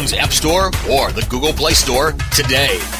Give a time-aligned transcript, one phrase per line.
[0.00, 2.99] App Store or the Google Play Store today.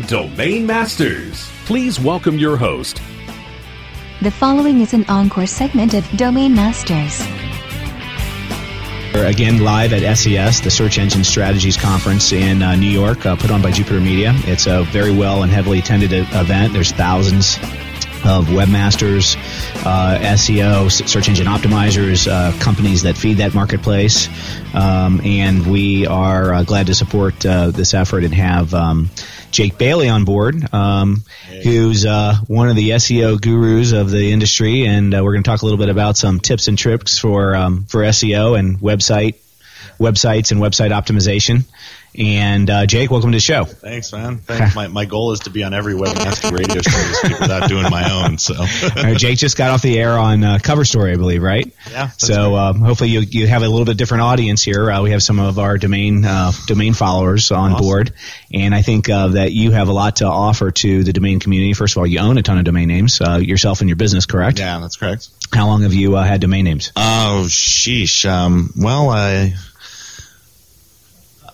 [0.07, 1.49] Domain Masters.
[1.65, 3.01] Please welcome your host.
[4.21, 7.19] The following is an encore segment of Domain Masters.
[9.13, 13.35] We're again live at SES, the Search Engine Strategies Conference in uh, New York, uh,
[13.35, 14.33] put on by Jupiter Media.
[14.45, 16.73] It's a very well and heavily attended event.
[16.73, 17.57] There's thousands
[18.23, 19.35] of webmasters,
[19.85, 24.27] uh, SEO, search engine optimizers, uh, companies that feed that marketplace.
[24.75, 29.09] Um, and we are uh, glad to support uh, this effort and have um,
[29.51, 31.23] Jake Baillie on board, um,
[31.63, 34.85] who's uh, one of the SEO gurus of the industry.
[34.85, 37.55] And uh, we're going to talk a little bit about some tips and tricks for
[37.55, 39.35] um, for SEO and website
[39.99, 41.65] websites and website optimization.
[42.17, 43.63] And uh, Jake, welcome to the show.
[43.63, 44.39] Thanks, man.
[44.39, 44.75] Thanks.
[44.75, 48.37] my, my goal is to be on every webmaster radio show without doing my own.
[48.37, 48.55] So,
[48.97, 51.73] right, Jake just got off the air on uh, Cover Story, I believe, right?
[51.89, 52.09] Yeah.
[52.09, 54.91] So um, hopefully you you have a little bit different audience here.
[54.91, 57.85] Uh, we have some of our domain uh, domain followers on awesome.
[57.85, 58.13] board,
[58.53, 61.73] and I think uh, that you have a lot to offer to the domain community.
[61.73, 64.25] First of all, you own a ton of domain names uh, yourself and your business,
[64.25, 64.59] correct?
[64.59, 65.29] Yeah, that's correct.
[65.53, 66.91] How long have you had domain names?
[66.95, 68.29] Oh, sheesh.
[68.29, 69.53] Um, well, I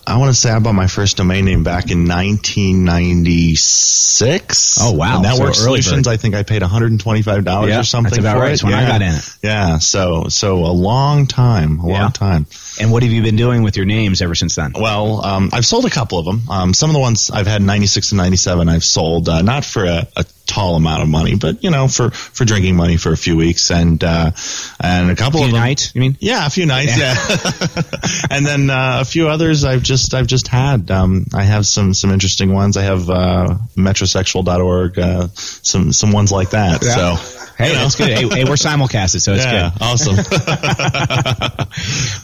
[0.08, 4.78] I want to say I bought my first domain name back in 1996.
[4.80, 5.20] Oh wow!
[5.20, 6.08] Network so Solutions.
[6.08, 8.54] I think I paid 125 dollars yeah, or something that's about for right.
[8.54, 8.64] it.
[8.64, 8.80] When yeah.
[8.80, 9.20] I got in.
[9.44, 9.80] Yeah.
[9.80, 12.04] So so a long time, a yeah.
[12.04, 12.46] long time.
[12.80, 14.72] And what have you been doing with your names ever since then?
[14.76, 16.44] Well, um, I've sold a couple of them.
[16.50, 19.84] Um, some of the ones I've had 96 and 97 I've sold, uh, not for
[19.84, 23.18] a, a, tall amount of money, but you know, for, for drinking money for a
[23.18, 24.32] few weeks and, uh,
[24.80, 26.18] and a couple a of them, nights, you mean?
[26.20, 27.14] Yeah, a few nights, yeah.
[27.14, 28.02] yeah.
[28.32, 31.94] and then, uh, a few others I've just, I've just had, um, I have some,
[31.94, 32.78] some interesting ones.
[32.78, 36.84] I have, uh, metrosexual.org, uh, some, some ones like that.
[36.84, 37.16] Yeah.
[37.16, 38.10] So, Hey, that's good.
[38.10, 39.82] Hey, hey, we're simulcasted, so it's yeah, good.
[39.82, 40.16] Awesome.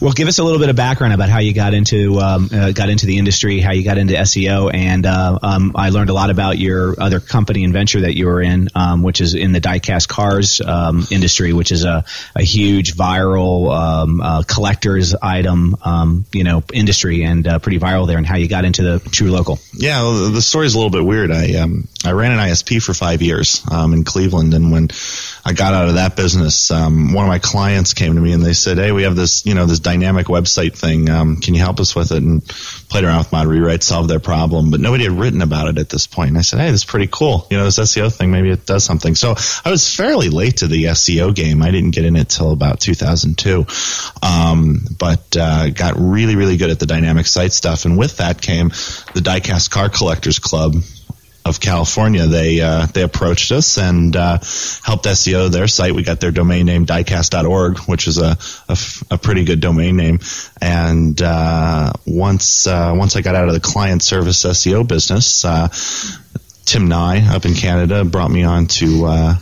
[0.00, 2.70] well, give us a little bit of background about how you got into um, uh,
[2.70, 6.12] got into the industry, how you got into SEO, and uh, um, I learned a
[6.12, 9.52] lot about your other company and venture that you were in, um, which is in
[9.52, 15.76] the diecast cars um, industry, which is a, a huge viral um, uh, collector's item,
[15.82, 18.18] um, you know, industry, and uh, pretty viral there.
[18.18, 19.58] And how you got into the True Local?
[19.72, 21.30] Yeah, well, the story's a little bit weird.
[21.30, 21.66] I
[22.04, 24.88] I ran an ISP for five years in Cleveland, and when
[25.46, 26.70] I got out of that business.
[26.70, 29.44] Um, one of my clients came to me and they said, "Hey, we have this,
[29.44, 31.10] you know, this dynamic website thing.
[31.10, 32.42] Um, can you help us with it?" And
[32.88, 35.90] played around with mod rewrite, solved their problem, but nobody had written about it at
[35.90, 36.28] this point.
[36.30, 37.46] And I said, "Hey, this is pretty cool.
[37.50, 40.66] You know, this SEO thing, maybe it does something." So I was fairly late to
[40.66, 41.62] the SEO game.
[41.62, 43.66] I didn't get in it till about 2002,
[44.22, 47.84] um, but uh, got really, really good at the dynamic site stuff.
[47.84, 48.70] And with that came
[49.14, 50.74] the Diecast Car Collectors Club,
[51.44, 54.38] of California, they uh, they approached us and uh,
[54.82, 55.94] helped SEO their site.
[55.94, 58.38] We got their domain name diecast.org, which is a,
[58.68, 58.78] a,
[59.10, 60.20] a pretty good domain name.
[60.60, 65.68] And uh, once uh, once I got out of the client service SEO business, uh,
[66.64, 69.36] Tim Nye up in Canada brought me on to uh,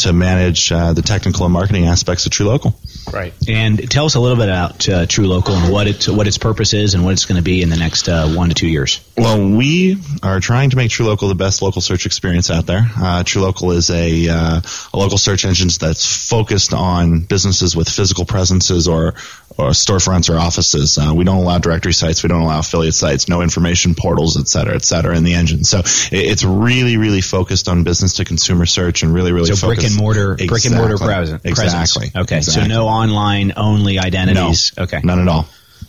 [0.00, 2.74] to manage the technical and marketing aspects of True Local.
[3.12, 3.32] Right.
[3.48, 6.74] And tell us a little bit about uh, TrueLocal and what it what its purpose
[6.74, 9.00] is and what it's going to be in the next uh, one to two years.
[9.16, 12.80] Well, we are trying to make True Local the best local search experience out there.
[12.80, 14.60] Uh, TrueLocal is a, uh,
[14.92, 19.14] a local search engine that's focused on businesses with physical presences or
[19.58, 20.98] or storefronts or offices.
[20.98, 22.22] Uh, we don't allow directory sites.
[22.22, 23.28] We don't allow affiliate sites.
[23.28, 25.64] No information portals, et cetera, et cetera, in the engine.
[25.64, 29.56] So it, it's really, really focused on business to consumer search and really, really so
[29.56, 29.80] focused.
[29.80, 30.46] brick and mortar, exactly.
[30.46, 31.44] brick and mortar presence.
[31.44, 32.10] Exactly.
[32.14, 32.36] Okay.
[32.38, 32.62] Exactly.
[32.62, 34.72] So no online only identities.
[34.76, 35.00] No, okay.
[35.02, 35.48] None at all.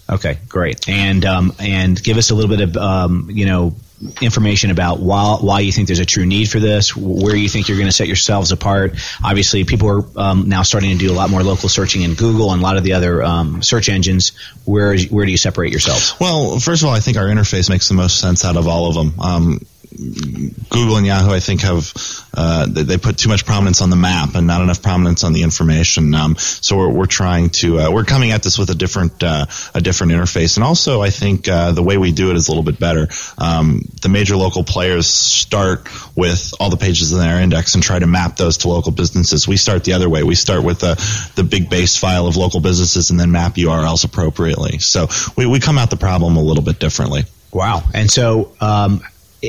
[0.10, 0.38] Okay.
[0.48, 0.90] Great.
[0.90, 3.76] And um, and give us a little bit of um, you know
[4.22, 7.68] information about why why you think there's a true need for this, where you think
[7.68, 8.94] you're going to set yourselves apart.
[9.24, 12.52] Obviously, people are um, now starting to do a lot more local searching in Google
[12.52, 14.32] and a lot of the other um, search engines.
[14.66, 16.20] Where where do you separate yourselves?
[16.20, 18.88] Well, first of all, I think our interface makes the most sense out of all
[18.88, 19.20] of them.
[19.20, 19.60] Um,
[19.92, 21.94] Google and Yahoo, I think, have
[22.34, 25.44] uh, they put too much prominence on the map and not enough prominence on the
[25.44, 26.14] information.
[26.14, 29.48] Um, so we're, we're trying to uh, we're coming at this with a different uh,
[29.74, 32.52] a different interface, and also I think uh, the way we do it is a
[32.52, 33.08] little bit better.
[33.38, 37.98] Um, the major local players start with all the pages in their index and try
[37.98, 39.48] to map those to local businesses.
[39.48, 40.24] We start the other way.
[40.24, 40.96] We start with the
[41.36, 44.78] the big base file of local businesses and then map URLs appropriately.
[44.78, 47.24] So we we come at the problem a little bit differently.
[47.52, 47.84] Wow.
[47.94, 49.02] And so, um,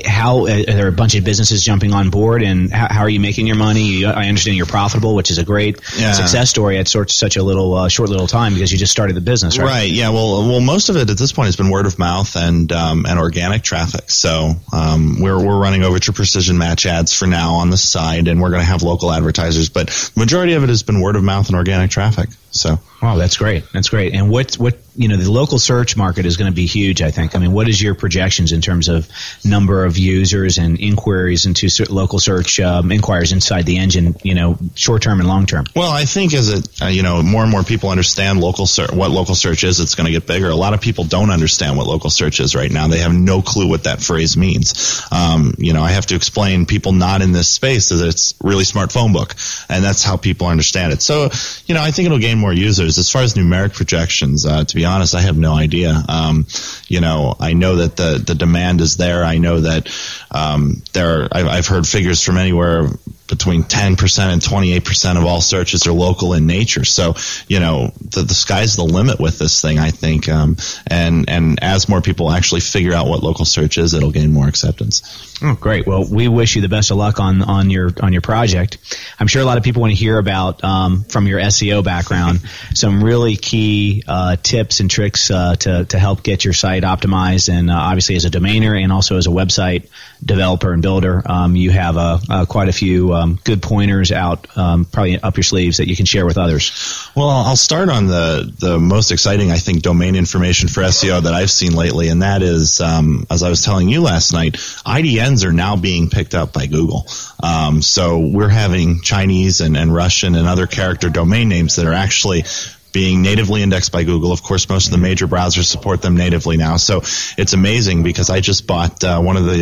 [0.07, 3.09] how uh, are there a bunch of businesses jumping on board and how, how are
[3.09, 6.13] you making your money i understand you're profitable which is a great Yeah.
[6.13, 9.17] success story at sort such a little uh, short little time because you just started
[9.17, 9.91] the business right Right.
[9.91, 10.11] Yeah.
[10.11, 13.07] Well, well, most of it at this point has been word of mouth and um,
[13.07, 14.11] and organic traffic.
[14.11, 18.41] So um, we're we're running Overture Precision Match ads for now on the side, and
[18.43, 19.69] we're going to have local advertisers.
[19.69, 22.29] But the majority of it has been word of mouth and organic traffic.
[22.51, 26.27] So wow that's great that's great and what what you know the local search market
[26.27, 28.89] is going to be huge i think i mean what is your projections in terms
[28.89, 29.09] of
[29.45, 34.59] number of users and inquiries into local search um, inquiries inside the engine you know
[34.75, 37.51] short term and long term Well, I think as it, uh, you know, more and
[37.51, 40.49] more people understand local search, what local search is, it's going to get bigger.
[40.49, 42.89] A lot of people don't understand what local search is right now.
[42.89, 45.03] They have no clue what that phrase means.
[45.13, 48.65] Um, you know, I have to explain people not in this space that it's really
[48.65, 49.35] smart phone book,
[49.69, 51.03] and that's how people understand it.
[51.03, 51.31] So,
[51.67, 52.90] you know, I think it'll gain more users.
[52.99, 56.03] As far as numeric projections, uh, to be honest, I have no idea.
[56.09, 56.47] Um,
[56.89, 59.25] you know, I know that the the demand is there.
[59.25, 59.89] I know that
[60.31, 61.23] um, there.
[61.23, 62.89] Are, I've, I've heard figures from anywhere
[63.31, 66.85] between 10% and 28% of all searches are local in nature.
[66.85, 67.15] So,
[67.49, 70.29] you know, the, the sky's the limit with this thing, I think.
[70.29, 70.57] Um,
[70.87, 74.49] and, and as more people actually figure out what local search is, it'll gain more
[74.49, 75.31] acceptance.
[75.43, 75.87] Oh, great.
[75.87, 78.77] Well, we wish you the best of luck on, on your on your project.
[79.19, 82.41] I'm sure a lot of people want to hear about um, from your SEO background
[82.75, 87.49] some really key uh, tips and tricks uh, to to help get your site optimized.
[87.49, 89.89] And uh, obviously, as a domainer and also as a website
[90.25, 94.47] developer and builder, um, you have uh, uh, quite a few um, good pointers out
[94.57, 97.11] um, probably up your sleeves that you can share with others.
[97.15, 101.35] Well, I'll start on the, the most exciting, I think, domain information for SEO that
[101.35, 105.45] I've seen lately, and that is, um, as I was telling you last night, IDNs
[105.45, 107.07] are now being picked up by Google.
[107.43, 111.95] Um, so we're having Chinese and, and Russian and other character domain names that are
[111.95, 112.45] actually
[112.93, 114.33] being natively indexed by Google.
[114.33, 116.77] Of course, most of the major browsers support them natively now.
[116.77, 116.99] So
[117.39, 119.61] it's amazing because I just bought uh, one of the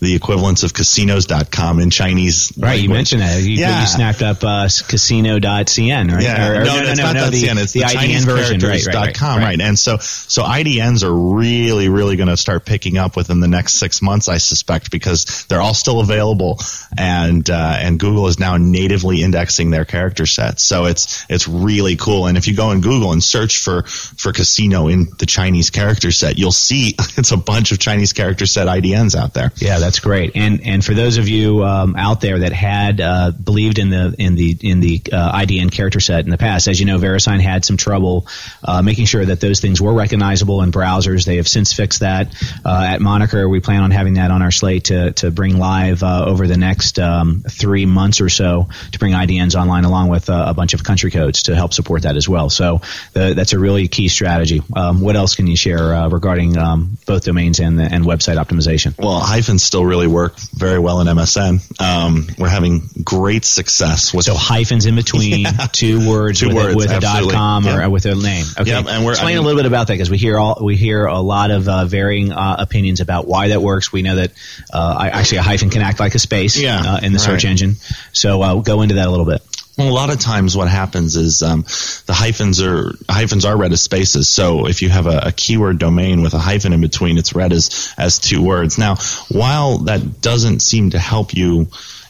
[0.00, 2.52] the equivalents of casinos.com in Chinese.
[2.58, 3.42] Right, you mentioned that.
[3.42, 3.80] You, Yeah.
[3.82, 6.22] you snapped up uh, casino.cn, right?
[6.22, 8.60] Yeah, Or- or- no, it's not no, the, .cn, it's the, the, IDN Chinese version,
[8.60, 9.60] right, right, right, com, right.
[9.60, 13.74] And so, so IDNs are really, really going to start picking up within the next
[13.74, 16.58] six months, I suspect, because they're all still available,
[16.96, 20.62] and uh, and Google is now natively indexing their character sets.
[20.62, 22.26] So it's it's really cool.
[22.26, 25.70] And if if you go in Google and search for for casino in the Chinese
[25.70, 29.50] character set, you'll see it's a bunch of Chinese character set IDNs out there.
[29.56, 30.36] Yeah, that's great.
[30.36, 34.14] And and for those of you um, out there that had uh, believed in the
[34.18, 37.40] in the in the uh, IDN character set in the past, as you know, VeriSign
[37.40, 38.28] had some trouble
[38.62, 41.26] uh, making sure that those things were recognizable in browsers.
[41.26, 42.34] They have since fixed that.
[42.64, 46.04] Uh, at Moniker, we plan on having that on our slate to to bring live
[46.04, 50.30] uh, over the next um, three months or so to bring IDNs online along with
[50.30, 52.35] uh, a bunch of country codes to help support that as well.
[52.48, 52.80] So
[53.12, 54.62] the, that's a really key strategy.
[54.74, 58.96] Um, what else can you share regarding um, both domains and and website optimization?
[58.98, 61.80] Well, hyphens still really work very well in MSN.
[61.80, 65.66] Um, we're having great success with so hyphens in between yeah.
[65.72, 68.44] two words two with, words, a, with a dot com or with a name.
[68.58, 70.38] Okay, yep, and we're explain I mean, a little bit about that because we hear
[70.38, 73.92] all we hear a lot of uh, varying uh, opinions about why that works.
[73.92, 74.32] We know that
[74.72, 77.50] uh, actually a hyphen can act like a space yeah, uh, in the search right.
[77.50, 77.76] engine.
[78.12, 79.42] So uh, go into that a little bit.
[79.76, 81.62] Well, a lot of times what happens is um,
[82.06, 84.26] the hyphens are hyphens are read as spaces.
[84.26, 87.52] So if you have a, a, keyword domain with a hyphen in between, it's read
[87.52, 88.78] as as two words.
[88.78, 88.96] Now,
[89.28, 91.68] while that doesn't seem to help you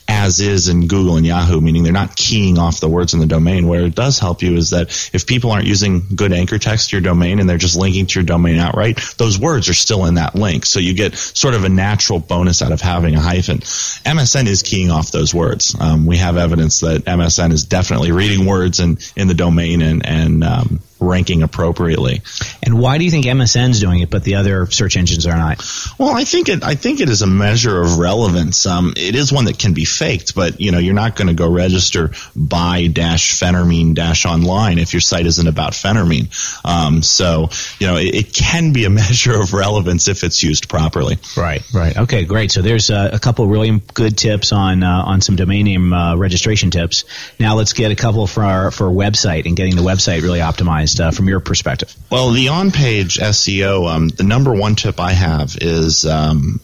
[0.08, 3.26] as is in Google and Yahoo, meaning they're not keying off the words in the
[3.26, 3.66] domain.
[3.66, 6.96] Where it does help you is that if people aren't using good anchor text to
[6.96, 10.14] your domain and they're just linking to your domain outright, those words are still in
[10.14, 10.66] that link.
[10.66, 13.58] So you get sort of a natural bonus out of having a hyphen.
[13.58, 15.76] MSN is keying off those words.
[15.78, 20.06] Um, we have evidence that MSN is definitely reading words in, in the domain and,
[20.06, 22.22] and um, ranking appropriately.
[22.62, 25.62] And why do you think MSN's doing it, but the other search engines are not?
[25.98, 26.62] Well, I think it.
[26.64, 28.66] I think it is a measure of relevance.
[28.66, 31.34] Um, it is one that can be faked, but you know, you're not going to
[31.34, 36.28] go register by dash phentermine dash online if your site isn't about phentermine.
[36.64, 37.48] Um, so
[37.78, 41.18] you know, it, it, can be a measure of relevance if it's used properly.
[41.36, 41.62] Right.
[41.72, 41.96] Right.
[41.96, 42.24] Okay.
[42.24, 42.50] Great.
[42.50, 46.16] So there's uh, a couple really good tips on uh, on some domain name uh,
[46.16, 47.04] registration tips.
[47.38, 50.95] Now let's get a couple for our for website and getting the website really optimized
[51.00, 51.94] uh, from your perspective?
[52.10, 56.60] Well, the on-page SEO, um, the number one tip I have is um,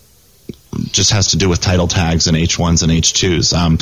[0.91, 3.55] just has to do with title tags and H1s and H2s.
[3.57, 3.79] Um,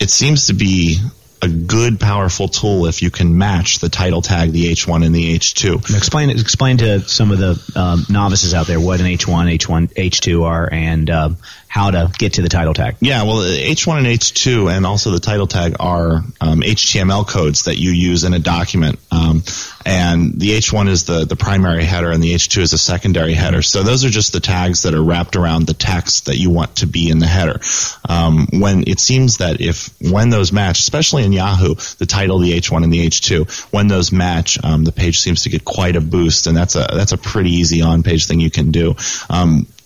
[0.00, 0.98] it seems to be
[1.42, 5.36] a good, powerful tool if you can match the title tag, the H1 and the
[5.36, 5.96] H2.
[5.96, 10.44] Explain explain to some of the um, novices out there what an H1, H1, H2
[10.44, 11.36] are, and um,
[11.72, 12.96] how to get to the title tag.
[13.00, 17.78] Yeah, well, H1 and H2 and also the title tag are um, HTML codes that
[17.78, 18.98] you use in a document.
[19.10, 19.42] Um,
[19.86, 23.62] and the H1 is the, the primary header and the H2 is a secondary header.
[23.62, 26.76] So those are just the tags that are wrapped around the text that you want
[26.76, 27.58] to be in the header.
[28.06, 32.52] Um, when it seems that if, when those match, especially in Yahoo, the title, the
[32.52, 36.02] H1 and the H2, when those match, um, the page seems to get quite a
[36.02, 38.94] boost and that's a, that's a pretty easy on page thing you can do.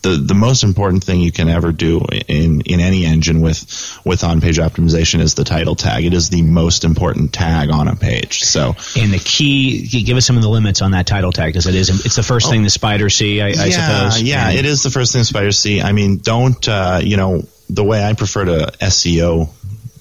[0.06, 4.22] The, the most important thing you can ever do in, in any engine with, with
[4.22, 6.04] on-page optimization is the title tag.
[6.04, 8.44] It is the most important tag on a page.
[8.44, 11.66] So, and the key, give us some of the limits on that title tag because
[11.66, 14.22] it is, it's the first oh, thing the spiders see, I, I suppose.
[14.22, 15.82] Yeah, and, it is the first thing the spiders see.
[15.82, 19.48] I mean, don't, uh, you know, the way I prefer to SEO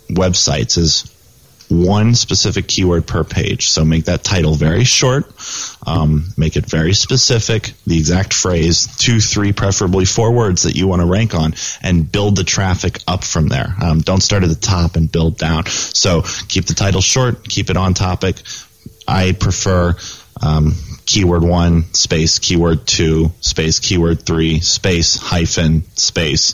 [0.09, 1.11] websites is
[1.69, 3.69] one specific keyword per page.
[3.69, 5.34] So make that title very short,
[5.85, 10.87] um, make it very specific, the exact phrase, two, three, preferably four words that you
[10.87, 13.73] want to rank on, and build the traffic up from there.
[13.81, 15.65] Um, don't start at the top and build down.
[15.67, 18.37] So keep the title short, keep it on topic.
[19.07, 19.95] I prefer
[20.41, 20.73] um,
[21.05, 26.53] keyword one, space, keyword two, space, keyword three, space, hyphen, space,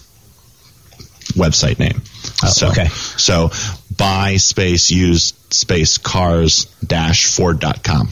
[1.34, 2.02] website name.
[2.44, 2.88] Oh, so, okay.
[2.88, 3.52] So
[3.96, 8.10] buy space use space cars dash ford.com.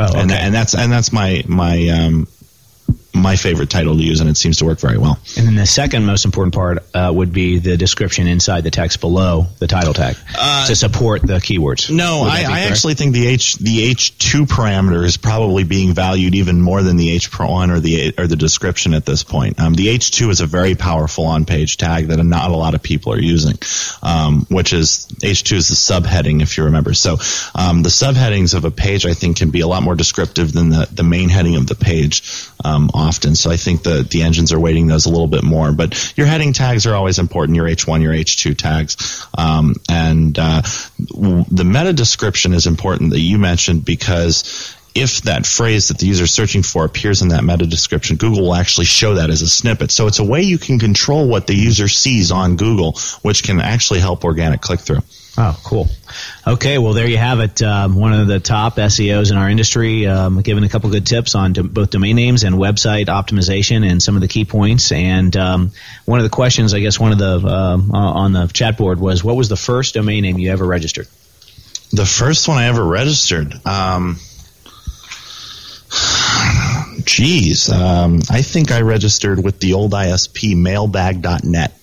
[0.00, 0.20] Oh, okay.
[0.20, 2.26] and, and that's and that's my my um,
[3.20, 5.18] my favorite title to use, and it seems to work very well.
[5.36, 9.00] And then the second most important part uh, would be the description inside the text
[9.00, 11.90] below the title tag uh, to support the keywords.
[11.90, 16.34] No, I, I actually think the H the H two parameter is probably being valued
[16.34, 19.60] even more than the H one or the or the description at this point.
[19.60, 22.74] Um, the H two is a very powerful on page tag that not a lot
[22.74, 23.58] of people are using,
[24.02, 26.94] um, which is H two is the subheading if you remember.
[26.94, 27.18] So
[27.54, 30.70] um, the subheadings of a page I think can be a lot more descriptive than
[30.70, 32.22] the the main heading of the page.
[32.64, 33.34] Um, often.
[33.34, 35.72] So I think the, the engines are weighting those a little bit more.
[35.72, 39.26] But your heading tags are always important, your H1, your H2 tags.
[39.36, 40.62] Um, and uh,
[40.98, 46.24] the meta description is important that you mentioned because if that phrase that the user
[46.24, 49.48] is searching for appears in that meta description, Google will actually show that as a
[49.48, 49.90] snippet.
[49.90, 53.60] So it's a way you can control what the user sees on Google, which can
[53.60, 55.00] actually help organic click through.
[55.38, 55.88] Oh, cool.
[56.46, 57.62] Okay, well, there you have it.
[57.62, 61.34] Um, one of the top SEOs in our industry, um, giving a couple good tips
[61.34, 64.90] on do- both domain names and website optimization and some of the key points.
[64.90, 65.72] And um,
[66.04, 69.22] one of the questions, I guess, one of the uh, on the chat board was,
[69.22, 71.06] what was the first domain name you ever registered?
[71.92, 73.54] The first one I ever registered.
[73.66, 74.16] Um,
[77.04, 81.76] geez, um, I think I registered with the old ISP mailbag.net.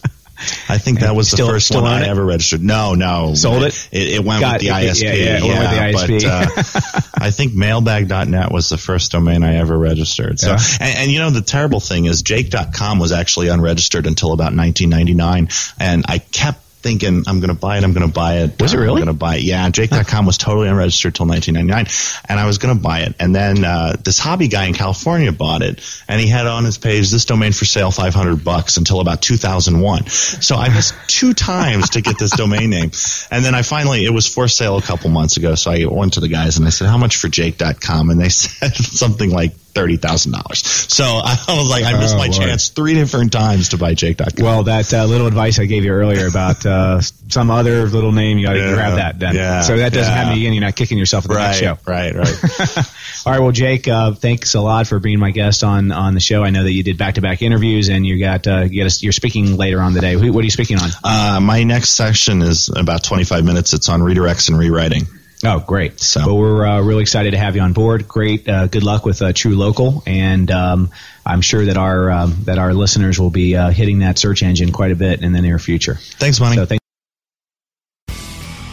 [0.68, 2.08] I think that was the Still- first still one I it?
[2.08, 2.62] ever registered.
[2.62, 3.34] No, no.
[3.34, 3.88] Sold it?
[3.90, 4.68] It, it went Got with the.
[4.68, 5.02] ISP.
[5.02, 6.82] Yeah, yeah, went with the ISP.
[6.84, 10.38] But, uh, I think mailbag.net was the first domain I ever registered.
[10.38, 10.58] So, Yeah.
[10.80, 15.48] and, and you know, the terrible thing is Jake.com was actually unregistered until about 1999.
[15.80, 18.60] And I kept thinking, I'm going to buy it, I'm going to buy it.
[18.60, 19.02] Was it really?
[19.02, 19.42] I'm going to buy it.
[19.42, 22.22] Yeah, Jake.com was totally unregistered till 1999.
[22.28, 23.14] And I was going to buy it.
[23.20, 26.78] And then, uh, this hobby guy in California bought it and he had on his
[26.78, 30.06] page, this domain for sale, 500 bucks until about 2001.
[30.06, 32.90] So I missed two times to get this domain name.
[33.30, 35.56] And then I finally, it was for sale a couple months ago.
[35.56, 38.08] So I went to the guys and I said, how much for Jake.com?
[38.08, 40.56] And they said something like $30,000.
[40.90, 42.34] So I was like, I missed Oh, my Lord.
[42.36, 44.44] chance three different times to buy Jake.com.
[44.44, 48.38] Well, that uh, little advice I gave you earlier about uh, some other little name,
[48.38, 49.34] you got to Yeah, grab that then.
[49.34, 50.16] yeah, so that doesn't yeah.
[50.24, 50.52] happen again.
[50.52, 51.78] You're not kicking yourself at the next show.
[51.86, 52.78] right, right, right.
[53.26, 53.40] All right.
[53.40, 56.42] Well, Jake, uh, thanks a lot for being my guest on on the show.
[56.42, 58.92] I know that you did back to back interviews, and you got uh, you got
[58.92, 60.16] a, you're speaking later on the day.
[60.16, 60.88] What are you speaking on?
[61.04, 63.72] Uh, my next session is about 25 minutes.
[63.74, 65.02] It's on redirects and rewriting.
[65.44, 66.00] Oh, great.
[66.00, 68.08] So- well, we're uh, really excited to have you on board.
[68.08, 68.48] Great.
[68.48, 70.90] Uh, good luck with uh, True Local, and um,
[71.24, 74.72] I'm sure that our um, that our listeners will be uh, hitting that search engine
[74.72, 75.94] quite a bit in the near future.
[75.94, 76.56] Thanks, Monte.
[76.56, 76.80] So thank.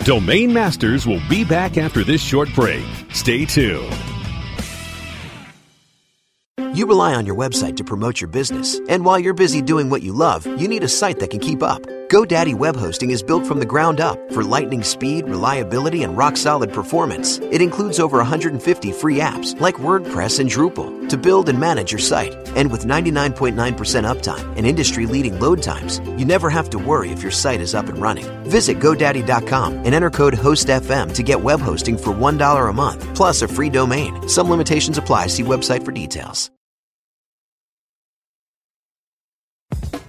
[0.05, 2.85] Domain Masters will be back after this short break.
[3.11, 3.91] Stay tuned.
[6.75, 10.01] You rely on your website to promote your business, and while you're busy doing what
[10.01, 11.81] you love, you need a site that can keep up.
[12.09, 16.37] GoDaddy Web Hosting is built from the ground up for lightning speed, reliability, and rock
[16.37, 17.39] solid performance.
[17.39, 21.99] It includes over 150 free apps like WordPress and Drupal to build and manage your
[21.99, 22.33] site.
[22.55, 27.21] And with 99.9% uptime and industry leading load times, you never have to worry if
[27.21, 28.25] your site is up and running.
[28.43, 33.41] Visit GoDaddy.com and enter code HOSTFM to get web hosting for $1 a month, plus
[33.41, 34.27] a free domain.
[34.27, 35.27] Some limitations apply.
[35.27, 36.44] See website for details.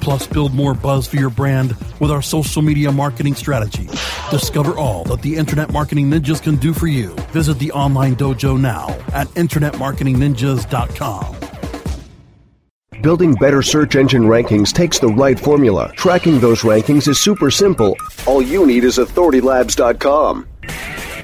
[0.00, 3.86] Plus, build more buzz for your brand with our social media marketing strategy.
[4.30, 7.08] Discover all that the Internet Marketing Ninjas can do for you.
[7.32, 11.36] Visit the online dojo now at InternetMarketingNinjas.com.
[13.02, 15.90] Building better search engine rankings takes the right formula.
[15.96, 17.96] Tracking those rankings is super simple.
[18.26, 20.46] All you need is AuthorityLabs.com.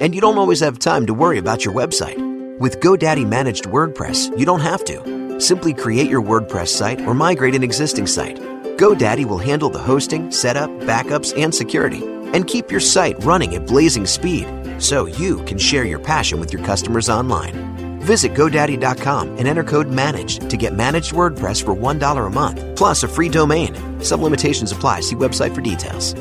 [0.00, 2.18] and you don't always have time to worry about your website.
[2.58, 5.40] With GoDaddy Managed WordPress, you don't have to.
[5.40, 8.36] Simply create your WordPress site or migrate an existing site.
[8.76, 12.02] GoDaddy will handle the hosting, setup, backups, and security,
[12.34, 14.46] and keep your site running at blazing speed
[14.78, 18.00] so you can share your passion with your customers online.
[18.00, 23.02] Visit GoDaddy.com and enter code MANAGED to get managed WordPress for $1 a month, plus
[23.02, 24.02] a free domain.
[24.02, 25.00] Some limitations apply.
[25.00, 26.14] See website for details.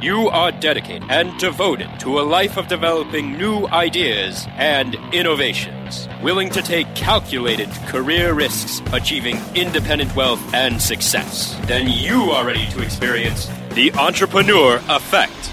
[0.00, 6.50] You are dedicated and devoted to a life of developing new ideas and innovations, willing
[6.50, 11.58] to take calculated career risks, achieving independent wealth and success.
[11.66, 15.52] Then you are ready to experience the entrepreneur effect.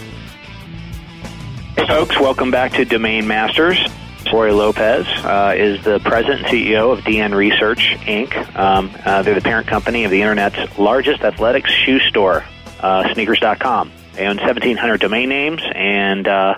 [1.74, 3.84] Hey, folks, welcome back to Domain Masters.
[4.32, 8.32] Roy Lopez uh, is the president and CEO of DN Research, Inc.
[8.56, 12.44] Um, uh, they're the parent company of the Internet's largest athletics shoe store,
[12.78, 13.90] uh, sneakers.com.
[14.14, 16.54] They own 1,700 domain names and uh,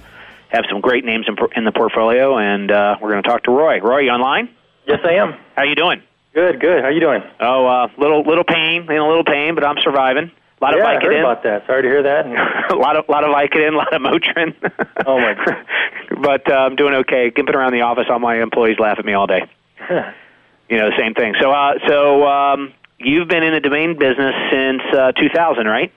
[0.49, 2.37] have some great names in, in the portfolio.
[2.37, 3.81] And uh, we're going to talk to Roy.
[3.81, 4.49] Roy, you online?
[4.87, 5.35] Yes, I am.
[5.57, 6.03] How you doing?
[6.35, 6.83] Good, good.
[6.83, 7.23] How you doing?
[7.41, 10.33] Oh, uh, little little pain, in a little pain, but I'm surviving.
[10.61, 11.67] A lot of yeah, I heard about that.
[11.67, 12.27] Sorry to hear that.
[12.73, 14.55] a lot of lot of Vicodin, a lot of Motrin.
[15.07, 15.67] oh my god.
[16.21, 17.31] but uh, I'm doing okay.
[17.31, 19.43] Gimping around the office, all my employees laugh at me all day.
[20.69, 21.35] you know, same thing.
[21.41, 25.93] So, uh, so um, you've been in the domain business since uh, 2000, right?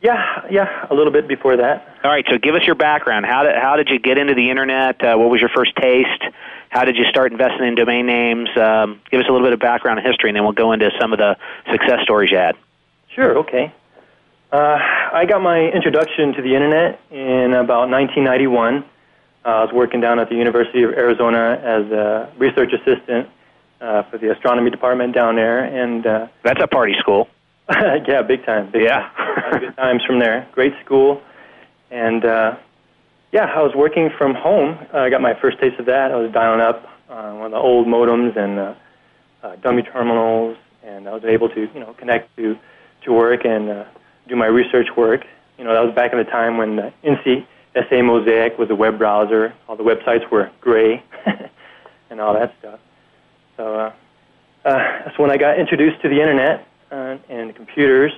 [0.00, 1.98] Yeah, yeah, a little bit before that.
[2.04, 2.24] All right.
[2.30, 3.26] So, give us your background.
[3.26, 5.02] How did how did you get into the internet?
[5.02, 6.22] Uh, what was your first taste?
[6.68, 8.48] How did you start investing in domain names?
[8.56, 10.90] Um, give us a little bit of background and history, and then we'll go into
[11.00, 11.36] some of the
[11.72, 12.54] success stories you had.
[13.14, 13.38] Sure.
[13.38, 13.74] Okay.
[14.52, 14.78] Uh,
[15.12, 18.84] I got my introduction to the internet in about 1991.
[19.44, 23.28] Uh, I was working down at the University of Arizona as a research assistant
[23.80, 27.28] uh, for the astronomy department down there, and uh, That's a party school.
[28.08, 28.70] yeah, big time.
[28.70, 29.08] Big Yeah.
[29.16, 29.60] time.
[29.60, 30.48] good times from there.
[30.52, 31.20] Great school,
[31.90, 32.56] and uh,
[33.32, 34.78] yeah, I was working from home.
[34.92, 36.10] Uh, I got my first taste of that.
[36.12, 38.74] I was dialing up uh, one of the old modems and uh,
[39.42, 42.56] uh, dummy terminals, and I was able to you know connect to
[43.02, 43.84] to work and uh,
[44.28, 45.24] do my research work.
[45.58, 48.74] You know, that was back in the time when uh, INSI SA Mosaic was a
[48.74, 49.52] web browser.
[49.68, 51.02] All the websites were gray
[52.10, 52.80] and all that stuff.
[53.56, 53.92] So uh,
[54.64, 58.12] uh, that's when I got introduced to the internet uh, and computers.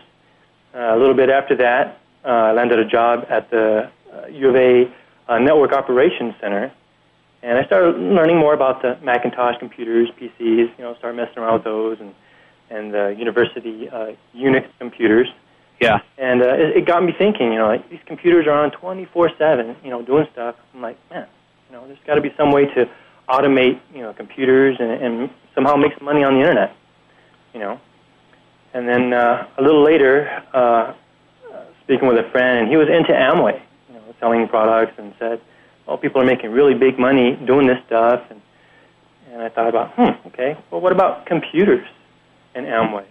[0.74, 4.48] Uh, a little bit after that, uh, I landed a job at the uh, U
[4.50, 4.92] of A
[5.28, 6.72] uh, Network Operations Center,
[7.42, 10.38] and I started learning more about the Macintosh computers, PCs.
[10.38, 12.14] You know, started messing around with those and
[12.70, 15.28] and the university uh, Unix computers.
[15.80, 16.00] Yeah.
[16.18, 17.52] And uh, it, it got me thinking.
[17.52, 19.82] You know, like these computers are on 24/7.
[19.82, 20.56] You know, doing stuff.
[20.74, 21.26] I'm like, man,
[21.68, 22.88] you know, there's got to be some way to
[23.28, 26.76] automate, you know, computers and, and somehow make some money on the internet.
[27.54, 27.80] You know.
[28.72, 30.94] And then uh, a little later, uh,
[31.82, 35.40] speaking with a friend, and he was into Amway, you know, selling products, and said,
[35.88, 38.40] "Oh, people are making really big money doing this stuff." And
[39.32, 41.86] and I thought about, hmm, okay, well, what about computers
[42.54, 43.04] and Amway?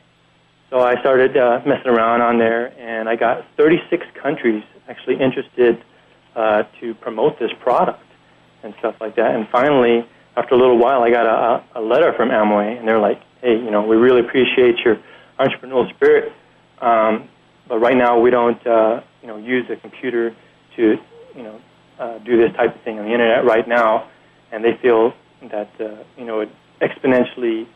[0.70, 5.84] So I started uh, messing around on there, and I got 36 countries actually interested
[6.36, 8.04] uh, to promote this product
[8.64, 9.34] and stuff like that.
[9.34, 13.00] And finally, after a little while, I got a, a letter from Amway, and they're
[13.00, 15.00] like, "Hey, you know, we really appreciate your
[15.40, 16.34] entrepreneurial spirit,
[16.82, 17.30] um,
[17.68, 20.36] but right now we don't, uh, you know, use a computer
[20.76, 20.98] to,
[21.36, 21.62] you know,
[22.00, 24.10] uh, do this type of thing on the internet right now."
[24.52, 25.14] And they feel
[25.52, 26.50] that, uh, you know, it
[26.82, 27.68] exponentially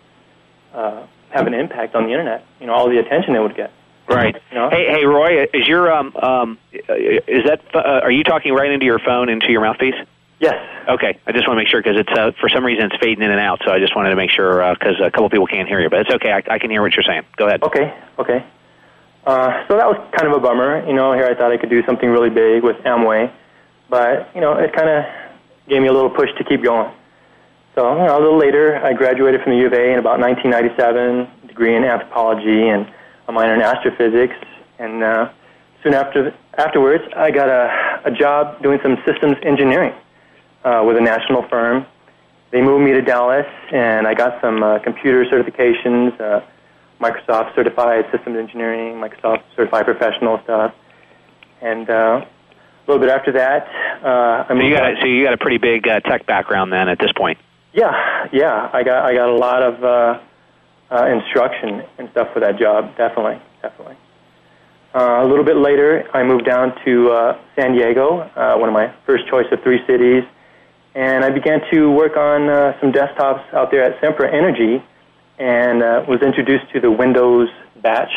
[0.73, 2.45] uh, have an impact on the internet.
[2.59, 3.71] You know, all the attention it would get.
[4.07, 4.35] Right.
[4.51, 4.69] You know?
[4.69, 8.85] Hey, hey, Roy, is your um um is that uh, are you talking right into
[8.85, 9.95] your phone into your mouthpiece?
[10.43, 10.59] Yes.
[10.89, 11.17] Okay.
[11.25, 13.31] I just want to make sure because it's uh, for some reason it's fading in
[13.31, 15.79] and out, so I just wanted to make sure because a couple people can't hear
[15.79, 16.33] you, but it's okay.
[16.33, 17.23] I, I can hear what you're saying.
[17.37, 17.63] Go ahead.
[17.63, 17.95] Okay.
[18.19, 18.45] Okay.
[19.25, 20.85] Uh, so that was kind of a bummer.
[20.85, 23.31] You know, here I thought I could do something really big with Amway,
[23.89, 25.05] but you know, it kind of
[25.69, 26.91] gave me a little push to keep going.
[27.75, 30.19] So you know, a little later, I graduated from the U of A in about
[30.19, 32.85] 1997, degree in anthropology and
[33.29, 34.35] a minor in astrophysics.
[34.77, 35.31] And uh,
[35.83, 39.95] soon after afterwards, I got a, a job doing some systems engineering
[40.63, 41.85] uh, with a national firm.
[42.51, 46.41] They moved me to Dallas, and I got some uh, computer certifications, uh,
[47.01, 50.73] Microsoft certified systems engineering, Microsoft certified professional stuff.
[51.61, 53.67] And uh, a little bit after that,
[54.03, 56.71] uh, I So you got on- so you got a pretty big uh, tech background
[56.71, 57.39] then at this point.
[57.73, 58.69] Yeah, yeah.
[58.71, 60.19] I got I got a lot of uh,
[60.91, 62.95] uh, instruction and stuff for that job.
[62.97, 63.95] Definitely, definitely.
[64.93, 68.73] Uh, a little bit later, I moved down to uh, San Diego, uh, one of
[68.73, 70.23] my first choice of three cities,
[70.95, 74.83] and I began to work on uh, some desktops out there at Sempra Energy,
[75.39, 77.49] and uh, was introduced to the Windows
[77.81, 78.11] Batch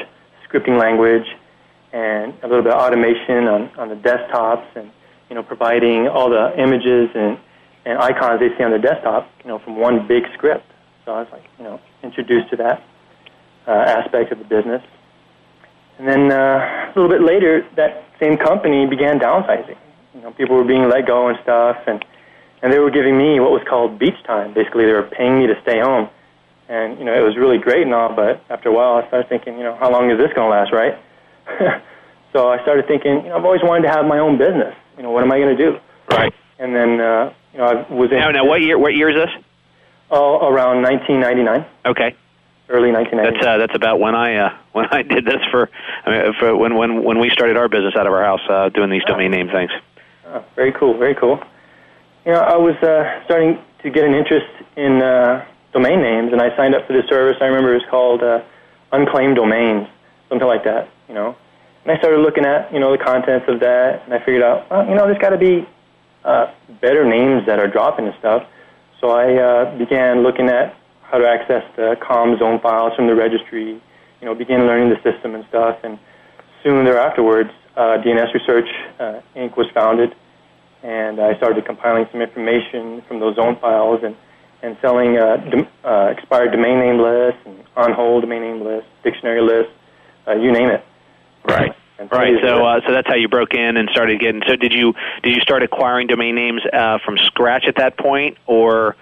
[0.49, 1.27] scripting language,
[1.93, 4.91] and a little bit of automation on, on the desktops, and
[5.29, 7.39] you know providing all the images and
[7.87, 10.67] and icons they see on their desktop, you know, from one big script.
[11.05, 12.83] So I was like, you know, introduced to that
[13.67, 14.83] uh, aspect of the business.
[15.99, 19.79] And then uh, a little bit later, that same company began downsizing.
[20.15, 22.05] You know, people were being let go and stuff, and
[22.63, 24.55] and they were giving me what was called beach time.
[24.55, 26.09] Basically, they were paying me to stay home,
[26.69, 28.15] and you know, it was really great and all.
[28.15, 30.57] But after a while, I started thinking, you know, how long is this going to
[30.57, 30.99] last, right?
[32.33, 34.75] so I started thinking, you know, I've always wanted to have my own business.
[34.97, 35.79] You know, what am I going to do?
[36.11, 36.33] Right.
[36.59, 38.79] And then, uh, you know, I was in Now, now, what year?
[38.79, 39.45] What year is this?
[40.11, 42.15] oh, around 1999, Okay.
[42.69, 43.35] early 1999.
[43.35, 45.69] That's uh, that's about when I uh, when I did this for
[46.07, 48.69] I mean for when when when we started our business out of our house uh,
[48.71, 49.71] doing these domain name things.
[50.27, 51.41] Oh, very cool, very cool.
[52.27, 56.43] You know, I was uh, starting to get an interest in uh, domain names, and
[56.43, 57.37] I signed up for this service.
[57.41, 58.43] I remember it was called uh,
[58.91, 59.87] Unclaimed Domains,
[60.29, 60.91] something like that.
[61.07, 61.37] You know,
[61.85, 64.69] and I started looking at you know the contents of that, and I figured out,
[64.69, 65.69] well, you know, there's got to be
[66.25, 68.43] uh, better names that are dropping and stuff.
[69.01, 73.15] So I uh, began looking at how to access the COM zone files from the
[73.15, 73.81] registry.
[74.21, 75.97] You know, began learning the system and stuff, and
[76.65, 79.57] soon thereafterwards, uh, DNS Research uh, Inc.
[79.57, 80.13] was founded,
[80.83, 84.17] and I started compiling some information from those zone files and,
[84.63, 88.89] and selling uh, dom- uh, expired domain name lists and on hold domain name lists,
[89.03, 89.73] dictionary lists,
[90.27, 90.85] uh, you name it.
[91.45, 91.73] Right.
[91.99, 92.35] Right.
[92.43, 94.43] So, uh, so that's how you broke in and started getting.
[94.47, 98.37] So, did you did you start acquiring domain names uh, from scratch at that point,
[98.47, 98.97] or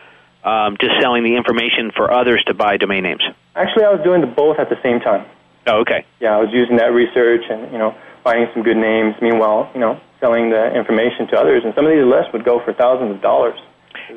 [0.44, 3.24] um, just selling the information for others to buy domain names?
[3.56, 5.26] Actually, I was doing the both at the same time.
[5.66, 6.04] Oh, okay.
[6.20, 9.16] Yeah, I was using that research and you know finding some good names.
[9.20, 12.64] Meanwhile, you know, selling the information to others, and some of these lists would go
[12.64, 13.58] for thousands of dollars.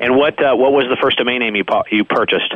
[0.00, 2.54] And what uh, what was the first domain name you pu- you purchased?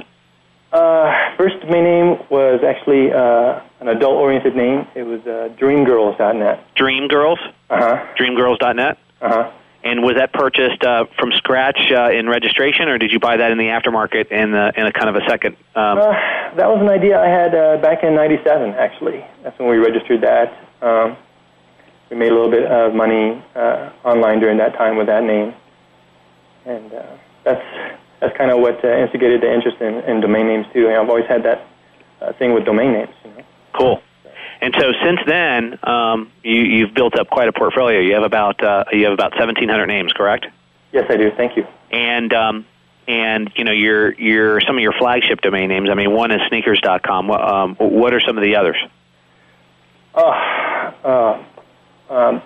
[0.73, 4.87] Uh, first domain name was actually uh, an adult-oriented name.
[4.95, 6.75] It was uh, DreamGirls.net.
[6.77, 7.37] Dreamgirls.
[7.69, 8.07] Uh huh.
[8.19, 8.99] Dreamgirls.net.
[9.21, 9.51] Uh huh.
[9.85, 13.51] And was that purchased uh, from scratch uh, in registration, or did you buy that
[13.51, 15.57] in the aftermarket in the in a kind of a second?
[15.75, 16.12] Um, Uh,
[16.57, 18.75] that was an idea I had uh, back in '97.
[18.75, 20.49] Actually, that's when we registered that.
[20.81, 21.17] Um,
[22.12, 25.55] we made a little bit of money uh, online during that time with that name,
[26.66, 27.64] and uh, that's
[28.20, 30.88] that's kind of what uh, instigated the interest in, in domain names too.
[30.88, 31.66] And I've always had that
[32.20, 33.14] uh, thing with domain names.
[33.25, 33.44] You know?
[33.72, 34.03] Cool.
[34.61, 37.98] And so since then, um, you, you've built up quite a portfolio.
[37.98, 40.46] You have about uh, you have about 1,700 names, correct?
[40.92, 41.31] Yes, I do.
[41.35, 41.66] Thank you.
[41.90, 42.66] And um,
[43.09, 45.88] and you know your your some of your flagship domain names.
[45.90, 47.29] I mean, one is sneakers.com.
[47.29, 48.77] What, um, what are some of the others?
[50.14, 50.31] Oh,
[51.05, 51.42] uh,
[52.12, 52.42] um,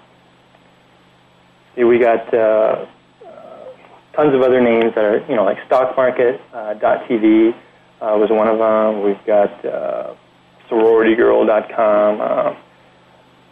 [1.75, 2.87] see, we got uh,
[4.17, 7.53] tons of other names that are, you know, like Stock Market uh, .tv
[8.01, 9.03] uh, was one of them.
[9.03, 10.15] We've got uh,
[10.71, 12.57] SororityGirl.com, uh,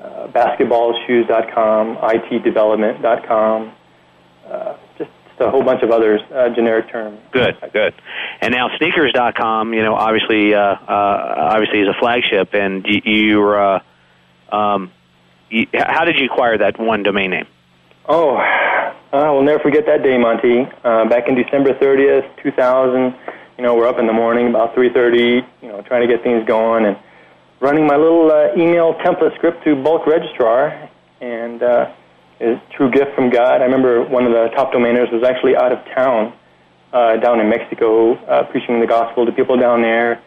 [0.02, 3.72] uh, BasketballShoes.com, ITDevelopment.com,
[4.46, 7.20] uh, just, just a whole bunch of others, uh, generic terms.
[7.30, 7.94] Good, good.
[8.40, 13.76] And now sneakers.com, you know, obviously, uh, uh, obviously is a flagship, and you, you're,
[13.76, 13.80] uh,
[14.50, 14.92] um,
[15.74, 17.46] how did you acquire that one domain name?
[18.06, 18.92] Oh, uh,
[19.32, 20.66] we'll never forget that day, Monte.
[20.84, 23.14] Uh, back in December 30th, 2000,
[23.56, 26.46] you know, we're up in the morning about 3.30, you know, trying to get things
[26.46, 26.96] going and
[27.60, 30.90] running my little uh, email template script to bulk registrar.
[31.20, 31.92] And uh,
[32.40, 33.60] a true gift from God.
[33.60, 36.32] I remember one of the top domainers was actually out of town,
[36.92, 40.22] uh, down in Mexico, uh, preaching the gospel to people down there.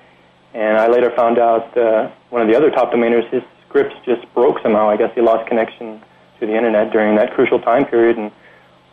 [0.53, 4.31] And I later found out uh, one of the other top domainers, his scripts just
[4.33, 4.89] broke somehow.
[4.89, 6.01] I guess he lost connection
[6.39, 8.17] to the internet during that crucial time period.
[8.17, 8.31] And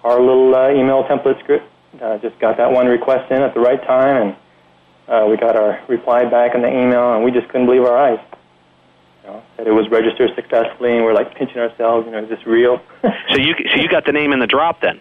[0.03, 1.67] our little uh, email template script
[2.03, 4.37] uh, just got that one request in at the right time, and
[5.09, 7.97] uh, we got our reply back in the email, and we just couldn't believe our
[7.97, 8.19] eyes.
[9.23, 12.07] You know, that it was registered successfully, and we're like pinching ourselves.
[12.07, 12.81] You know, is this real?
[13.03, 15.01] so you so you got the name in the drop then?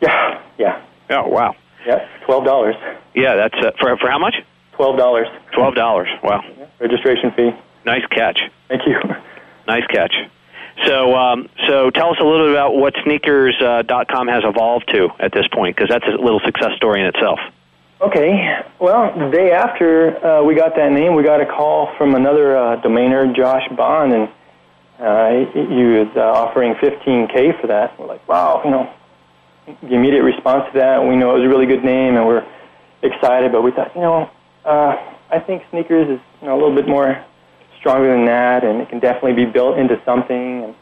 [0.00, 0.82] Yeah, yeah.
[1.10, 1.56] Oh wow.
[1.86, 2.76] Yeah, twelve dollars.
[3.14, 4.36] Yeah, that's uh, for for how much?
[4.72, 5.26] Twelve dollars.
[5.52, 6.08] Twelve dollars.
[6.22, 6.42] Wow.
[6.58, 7.50] Yeah, Registration fee.
[7.86, 8.40] Nice catch.
[8.68, 9.00] Thank you.
[9.68, 10.12] Nice catch.
[10.84, 14.88] So, um, so tell us a little bit about what sneakers.com uh, .com has evolved
[14.92, 17.38] to at this point, because that's a little success story in itself.
[18.00, 18.58] Okay.
[18.78, 22.56] Well, the day after uh, we got that name, we got a call from another
[22.56, 24.28] uh, domainer, Josh Bond, and
[24.98, 27.98] uh, he was uh, offering 15k for that.
[27.98, 28.92] We're like, wow, you know,
[29.80, 31.02] the immediate response to that.
[31.02, 32.44] We know it was a really good name, and we're
[33.02, 34.30] excited, but we thought, you know,
[34.64, 34.96] uh,
[35.30, 37.24] I think sneakers is you know, a little bit more
[37.86, 40.64] stronger than that, and it can definitely be built into something.
[40.64, 40.74] And,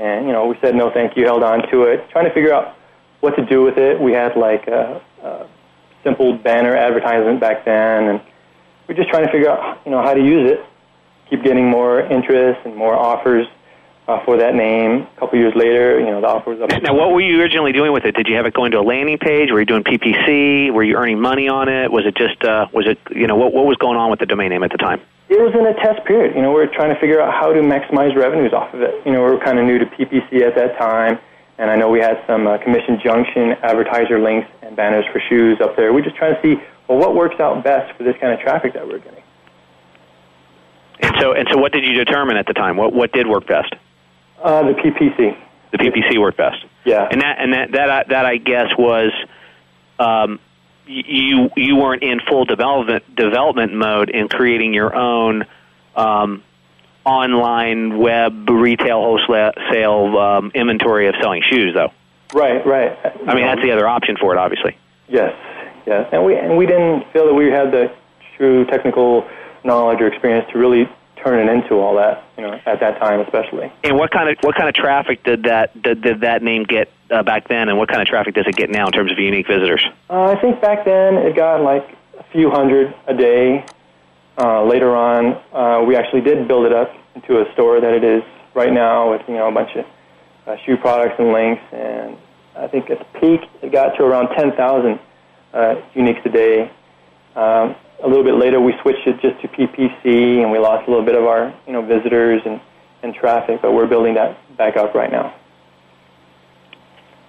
[0.00, 2.52] and you know, we said no, thank you, held on to it, trying to figure
[2.52, 2.74] out
[3.20, 4.00] what to do with it.
[4.00, 5.46] We had like a, a
[6.02, 8.20] simple banner advertisement back then, and
[8.88, 10.64] we're just trying to figure out, you know, how to use it.
[11.30, 13.46] Keep getting more interest and more offers
[14.08, 15.06] uh, for that name.
[15.16, 16.82] A couple years later, you know, the offer was up.
[16.82, 18.16] Now, what were you originally doing with it?
[18.16, 19.50] Did you have it going to a landing page?
[19.52, 20.72] Were you doing PPC?
[20.72, 21.90] Were you earning money on it?
[21.90, 24.26] Was it just, uh, was it, you know, what, what was going on with the
[24.26, 25.00] domain name at the time?
[25.28, 26.36] It was in a test period.
[26.36, 28.94] You know, we are trying to figure out how to maximize revenues off of it.
[29.04, 31.18] You know, we were kind of new to PPC at that time,
[31.58, 35.58] and I know we had some uh, commission junction advertiser links and banners for shoes
[35.60, 35.92] up there.
[35.92, 38.74] We're just trying to see, well, what works out best for this kind of traffic
[38.74, 39.22] that we're getting.
[41.00, 42.76] And so, and so, what did you determine at the time?
[42.76, 43.74] What what did work best?
[44.42, 45.36] Uh, the PPC.
[45.72, 46.64] The PPC worked best.
[46.84, 47.06] Yeah.
[47.10, 49.12] And that and that that I- that I guess was,
[49.98, 50.38] um,
[50.86, 55.44] you you weren't in full development development mode in creating your own,
[55.94, 56.42] um,
[57.04, 61.92] online web retail wholesale um, inventory of selling shoes, though.
[62.34, 62.98] Right, right.
[63.26, 64.76] I mean, that's the other option for it, obviously.
[65.08, 65.34] Yes,
[65.86, 66.08] yes.
[66.12, 67.92] And we and we didn't feel that we had the
[68.36, 69.28] true technical
[69.64, 70.88] knowledge or experience to really
[71.22, 72.24] turn it into all that.
[72.36, 73.72] You know, at that time, especially.
[73.84, 76.90] And what kind of what kind of traffic did that did, did that name get
[77.10, 79.18] uh, back then, and what kind of traffic does it get now in terms of
[79.18, 79.84] unique visitors?
[80.10, 81.86] Uh, I think back then it got like
[82.18, 83.64] a few hundred a day.
[84.38, 88.04] Uh, later on, uh, we actually did build it up into a store that it
[88.04, 88.22] is
[88.54, 89.86] right now with you know a bunch of
[90.46, 92.16] uh, shoe products and links, and
[92.56, 94.98] I think at the peak it got to around 10,000
[95.52, 96.70] uh, uniques a day.
[97.34, 100.90] Um, a little bit later, we switched it just to PPC, and we lost a
[100.90, 102.60] little bit of our you know visitors and,
[103.02, 105.34] and traffic, but we're building that back up right now.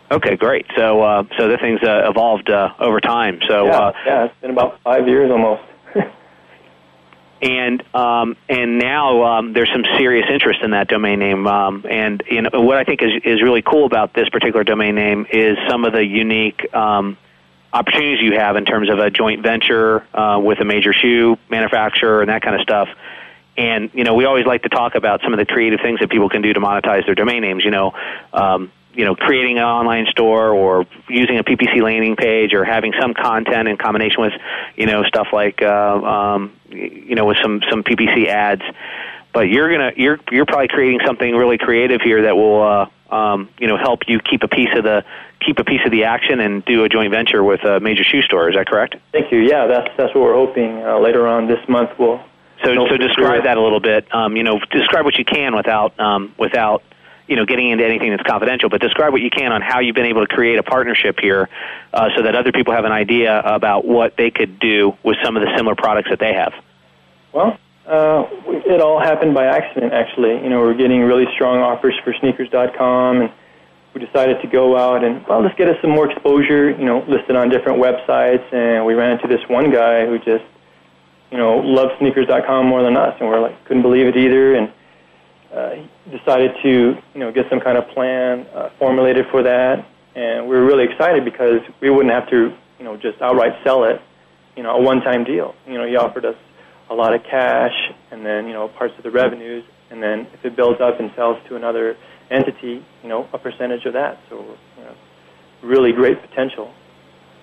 [0.09, 0.65] Okay, great.
[0.75, 3.39] So, uh, so the thing's uh, evolved uh, over time.
[3.47, 5.63] So, yeah, uh, yeah, it's been about five years almost.
[7.41, 11.45] and um, and now um, there's some serious interest in that domain name.
[11.45, 14.95] Um, and you know, what I think is is really cool about this particular domain
[14.95, 17.17] name is some of the unique um,
[17.73, 22.21] opportunities you have in terms of a joint venture uh, with a major shoe manufacturer
[22.21, 22.87] and that kind of stuff.
[23.57, 26.09] And you know, we always like to talk about some of the creative things that
[26.09, 27.65] people can do to monetize their domain names.
[27.65, 27.93] You know,
[28.33, 32.93] um, you know, creating an online store or using a PPC landing page or having
[32.99, 34.33] some content in combination with,
[34.75, 38.63] you know, stuff like, uh, um, you know, with some some PPC ads.
[39.31, 43.49] But you're gonna you're you're probably creating something really creative here that will, uh, um,
[43.59, 45.05] you know, help you keep a piece of the
[45.45, 48.23] keep a piece of the action and do a joint venture with a major shoe
[48.23, 48.49] store.
[48.49, 48.95] Is that correct?
[49.11, 49.41] Thank you.
[49.41, 50.83] Yeah, that's that's what we're hoping.
[50.83, 52.19] Uh, later on this month, we'll.
[52.63, 54.11] So so describe that a little bit.
[54.11, 56.81] Um, you know, describe what you can without um, without
[57.27, 59.95] you know, getting into anything that's confidential, but describe what you can on how you've
[59.95, 61.49] been able to create a partnership here
[61.93, 65.35] uh, so that other people have an idea about what they could do with some
[65.35, 66.53] of the similar products that they have.
[67.33, 68.27] Well, uh,
[68.65, 70.41] it all happened by accident, actually.
[70.43, 73.31] You know, we are getting really strong offers for sneakers.com, and
[73.93, 77.03] we decided to go out and, well, let's get us some more exposure, you know,
[77.07, 80.43] listed on different websites, and we ran into this one guy who just,
[81.31, 84.71] you know, loved sneakers.com more than us, and we're like, couldn't believe it either, and
[86.11, 90.55] decided to you know get some kind of plan uh, formulated for that, and we
[90.55, 94.01] were really excited because we wouldn't have to you know just outright sell it,
[94.55, 95.55] you know, a one-time deal.
[95.65, 96.35] You know, he offered us
[96.89, 97.75] a lot of cash,
[98.11, 101.11] and then you know parts of the revenues, and then if it builds up and
[101.15, 101.97] sells to another
[102.29, 104.19] entity, you know, a percentage of that.
[104.29, 104.39] So,
[104.77, 104.95] you know,
[105.63, 106.73] really great potential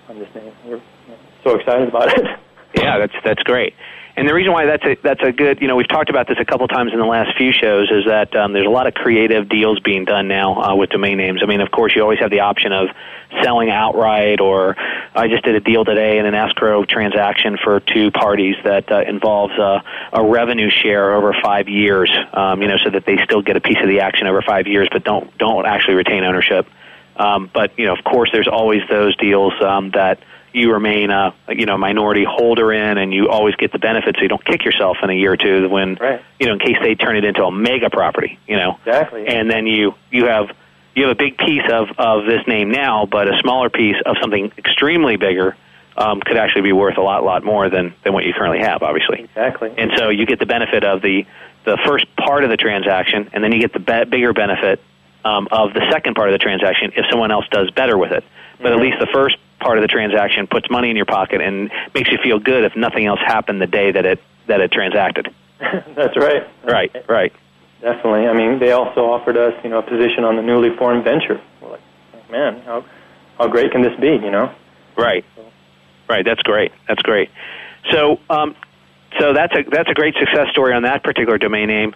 [0.09, 0.53] on this name.
[0.65, 2.25] We're you know, so excited about it.
[2.77, 3.73] Yeah, that's that's great.
[4.17, 6.37] And the reason why that's a, that's a good, you know, we've talked about this
[6.39, 8.93] a couple times in the last few shows, is that um, there's a lot of
[8.93, 11.41] creative deals being done now uh, with domain names.
[11.43, 12.87] I mean, of course, you always have the option of
[13.43, 14.77] selling outright, or
[15.13, 19.01] I just did a deal today in an escrow transaction for two parties that uh,
[19.01, 23.41] involves a, a revenue share over five years, um, you know, so that they still
[23.41, 26.67] get a piece of the action over five years, but don't don't actually retain ownership.
[27.17, 30.19] Um, but you know, of course, there's always those deals um, that
[30.55, 34.17] you remain a you know minority holder in, and you always get the benefits.
[34.17, 36.21] So you don't kick yourself in a year or two when right.
[36.39, 38.39] you know in case they turn it into a mega property.
[38.47, 40.55] You know exactly, and then you you have
[40.95, 44.15] you have a big piece of of this name now, but a smaller piece of
[44.21, 45.55] something extremely bigger.
[45.97, 48.83] Um, could actually be worth a lot, lot more than, than what you currently have,
[48.83, 49.21] obviously.
[49.21, 49.73] Exactly.
[49.77, 51.25] And so you get the benefit of the
[51.63, 54.81] the first part of the transaction, and then you get the be- bigger benefit
[55.23, 58.25] um, of the second part of the transaction if someone else does better with it.
[58.57, 58.73] But mm-hmm.
[58.73, 62.11] at least the first part of the transaction puts money in your pocket and makes
[62.11, 65.33] you feel good if nothing else happened the day that it that it transacted.
[65.59, 66.47] That's right.
[66.63, 67.33] Right, right.
[67.81, 68.27] Definitely.
[68.27, 71.41] I mean, they also offered us, you know, a position on the newly formed venture.
[71.61, 71.81] We're like,
[72.31, 72.85] man, how
[73.37, 74.07] how great can this be?
[74.07, 74.53] You know.
[74.97, 75.25] Right.
[76.07, 76.25] Right.
[76.25, 76.71] That's great.
[76.87, 77.29] That's great.
[77.91, 78.55] So, um,
[79.19, 81.95] so that's a that's a great success story on that particular domain name.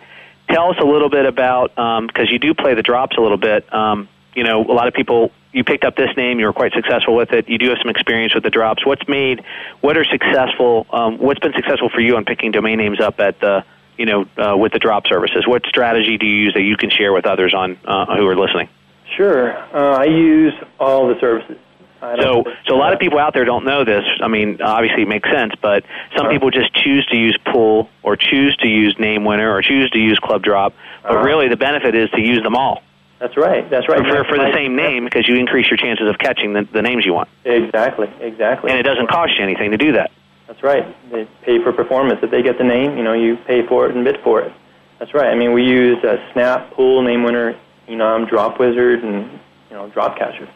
[0.49, 3.37] Tell us a little bit about because um, you do play the drops a little
[3.37, 3.71] bit.
[3.73, 6.73] Um, you know, a lot of people you picked up this name, you were quite
[6.73, 7.49] successful with it.
[7.49, 8.85] You do have some experience with the drops.
[8.85, 9.43] What's made,
[9.81, 13.39] what are successful, um, what's been successful for you on picking domain names up at
[13.39, 13.63] the,
[13.97, 15.47] you know, uh, with the drop services?
[15.47, 18.35] What strategy do you use that you can share with others on uh, who are
[18.35, 18.69] listening?
[19.17, 21.57] Sure, uh, I use all the services.
[21.99, 24.05] So, so a lot of people out there don't know this.
[24.21, 25.83] I mean, obviously it makes sense, but
[26.15, 26.33] some uh-huh.
[26.33, 29.99] people just choose to use Pool or choose to use Name Winner or choose to
[29.99, 30.73] use Club Drop.
[31.03, 31.23] But uh-huh.
[31.23, 32.83] really, the benefit is to use them all.
[33.19, 33.69] That's right.
[33.69, 33.99] That's right.
[33.99, 37.05] For, for the same name, because you increase your chances of catching the, the names
[37.05, 37.27] you want.
[37.43, 38.07] Exactly.
[38.21, 38.71] Exactly.
[38.71, 40.11] And it doesn't cost you anything to do that.
[40.47, 40.95] That's right.
[41.11, 42.21] They pay for performance.
[42.23, 44.53] If they get the name, you know, you pay for it and bid for it.
[44.99, 45.27] That's right.
[45.27, 49.89] I mean, we use uh, Snap, Pool, Name Winner, Enom, Drop Wizard, and you know,
[49.89, 50.49] Drop Catcher,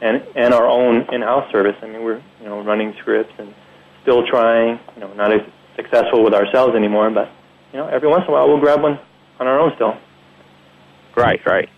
[0.00, 1.76] and and our own in-house service.
[1.82, 3.54] I mean, we're you know running scripts and
[4.02, 4.80] still trying.
[4.94, 5.42] You know, not as
[5.76, 7.30] successful with ourselves anymore, but
[7.72, 8.98] you know, every once in a while we'll grab one
[9.38, 9.96] on our own still.
[11.16, 11.68] Right, right.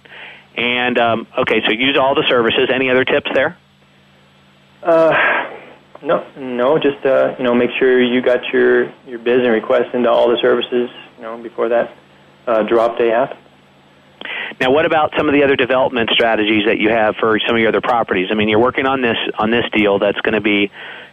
[0.57, 2.71] And um, okay, so use all the services.
[2.73, 3.57] Any other tips there?
[4.83, 5.51] Uh,
[6.03, 6.79] no, no.
[6.79, 10.31] Just uh, you know, make sure you got your your biz and request into all
[10.31, 10.91] the services.
[11.17, 11.95] You know, before that
[12.47, 13.41] uh, drop day happens.
[14.61, 17.61] Now, what about some of the other development strategies that you have for some of
[17.61, 18.29] your other properties?
[18.31, 20.71] I mean, you're working on this on this deal that's going to be,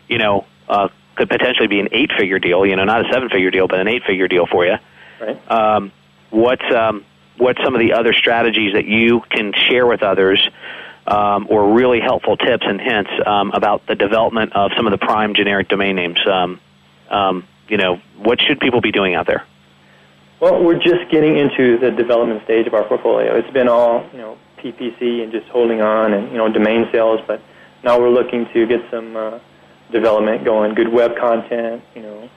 [0.07, 2.65] you know, uh, could potentially be an eight-figure deal.
[2.65, 4.76] You know, not a seven-figure deal, but an eight-figure deal for you.
[5.19, 5.51] Right.
[5.51, 5.91] Um,
[6.30, 7.05] what's um,
[7.38, 10.47] what some of the other strategies that you can share with others
[11.07, 14.97] um, or really helpful tips and hints um, about the development of some of the
[14.97, 16.19] prime generic domain names.
[16.27, 16.59] Um,
[17.09, 19.45] um, you know, what should people be doing out there?
[20.39, 23.38] Well, we're just getting into the development stage of our portfolio.
[23.38, 27.21] It's been all you know PPC and just holding on and you know domain sales,
[27.25, 27.41] but
[27.84, 29.39] now we're looking to get some uh,
[29.91, 32.29] development going, good web content, you know,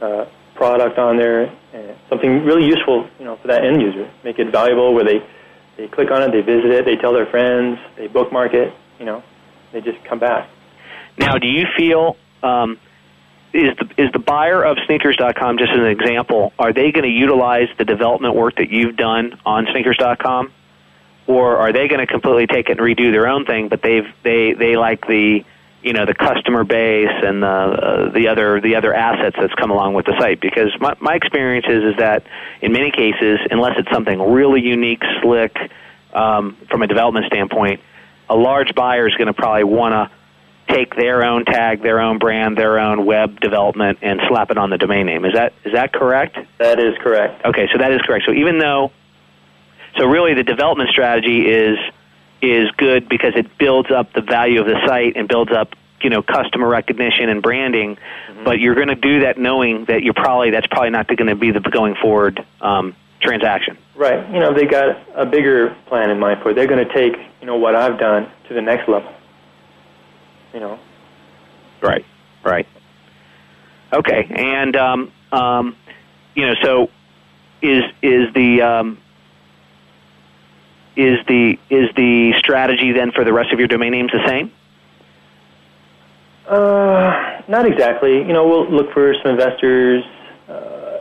[0.00, 4.10] uh, product on there, and something really useful, you know, for that end user.
[4.22, 5.26] Make it valuable where they
[5.76, 9.04] they click on it, they visit it, they tell their friends, they bookmark it, you
[9.04, 9.22] know,
[9.72, 10.48] they just come back.
[11.18, 12.78] Now, do you feel um,
[13.52, 16.52] is the is the buyer of sneakers.com just an example?
[16.58, 20.52] Are they going to utilize the development work that you've done on sneakers.com,
[21.26, 23.68] or are they going to completely take it and redo their own thing?
[23.68, 25.44] But they've they they like the
[25.84, 29.70] you know the customer base and the uh, the other the other assets that's come
[29.70, 30.40] along with the site.
[30.40, 32.24] Because my my experience is is that
[32.62, 35.56] in many cases unless it's something really unique slick
[36.14, 37.80] um, from a development standpoint
[38.30, 42.18] a large buyer is going to probably want to take their own tag their own
[42.18, 45.26] brand their own web development and slap it on the domain name.
[45.26, 46.38] Is that is that correct?
[46.58, 47.44] That is correct.
[47.44, 48.24] Okay so that is correct.
[48.26, 48.90] So even though
[49.98, 51.76] so really the development strategy is
[52.44, 56.10] is good because it builds up the value of the site and builds up you
[56.10, 57.96] know customer recognition and branding.
[57.96, 58.44] Mm-hmm.
[58.44, 61.34] But you're going to do that knowing that you're probably that's probably not going to
[61.34, 63.78] be the going forward um, transaction.
[63.96, 64.28] Right.
[64.32, 66.54] You know they got a bigger plan in mind for it.
[66.54, 69.12] They're going to take you know what I've done to the next level.
[70.52, 70.78] You know.
[71.80, 72.04] Right.
[72.44, 72.68] Right.
[73.92, 74.26] Okay.
[74.30, 75.76] And um, um,
[76.34, 76.90] you know so
[77.62, 78.98] is is the um,
[80.96, 84.52] is the is the strategy then for the rest of your domain names the same?
[86.46, 88.18] Uh, not exactly.
[88.18, 90.04] You know, we'll look for some investors,
[90.48, 90.98] uh,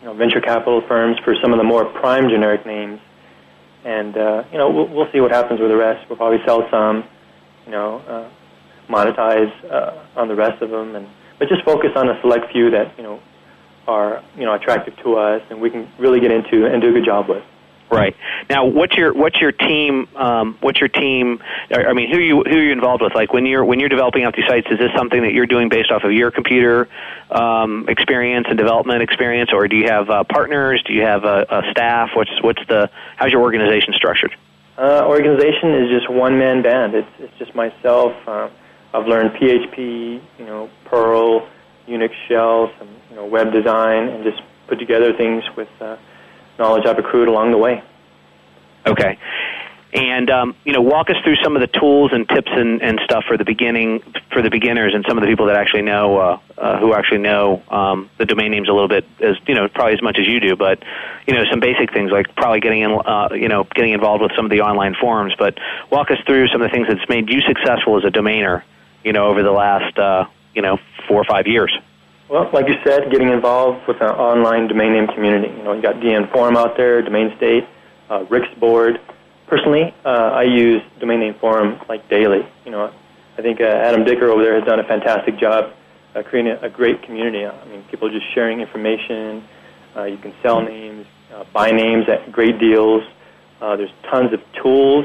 [0.00, 3.00] you know, venture capital firms for some of the more prime generic names,
[3.84, 6.08] and uh, you know, we'll, we'll see what happens with the rest.
[6.08, 7.04] We'll probably sell some,
[7.66, 8.28] you know, uh,
[8.88, 12.70] monetize uh, on the rest of them, and but just focus on a select few
[12.70, 13.20] that you know
[13.88, 16.92] are you know attractive to us, and we can really get into and do a
[16.92, 17.42] good job with.
[17.90, 18.16] Right
[18.50, 20.08] now, what's your what's your team?
[20.16, 21.40] Um, what's your team?
[21.70, 23.14] I mean, who you who are you involved with?
[23.14, 25.68] Like when you're when you're developing out these sites, is this something that you're doing
[25.68, 26.88] based off of your computer
[27.30, 30.82] um, experience and development experience, or do you have uh, partners?
[30.86, 32.10] Do you have a, a staff?
[32.14, 34.34] What's what's the how's your organization structured?
[34.76, 36.94] Uh, organization is just one man band.
[36.94, 38.12] It's it's just myself.
[38.26, 38.48] Uh,
[38.92, 41.48] I've learned PHP, you know, Perl,
[41.86, 45.68] Unix shell, some you know web design, and just put together things with.
[45.80, 45.96] Uh,
[46.58, 47.82] knowledge I've accrued along the way.
[48.86, 49.18] Okay.
[49.94, 52.98] And um, you know, walk us through some of the tools and tips and, and
[53.04, 54.02] stuff for the beginning
[54.32, 57.18] for the beginners and some of the people that actually know uh, uh, who actually
[57.18, 60.26] know um, the domain names a little bit as you know probably as much as
[60.26, 60.56] you do.
[60.56, 60.82] But
[61.28, 64.32] you know, some basic things like probably getting in, uh, you know getting involved with
[64.34, 65.32] some of the online forums.
[65.38, 65.58] But
[65.92, 68.64] walk us through some of the things that's made you successful as a domainer.
[69.04, 71.72] You know, over the last uh, you know four or five years.
[72.28, 75.48] Well, like you said, getting involved with an online domain name community.
[75.54, 77.64] You know, you got DN Forum out there, Domain State,
[78.08, 78.98] uh, Rick's board.
[79.46, 82.40] Personally, uh, I use domain name forum like daily.
[82.64, 82.90] You know,
[83.36, 85.74] I think uh, Adam Dicker over there has done a fantastic job
[86.14, 87.44] uh, creating a, a great community.
[87.44, 89.44] I mean, people just sharing information.
[89.94, 93.02] Uh, you can sell names, uh, buy names at great deals.
[93.60, 95.04] Uh, there's tons of tools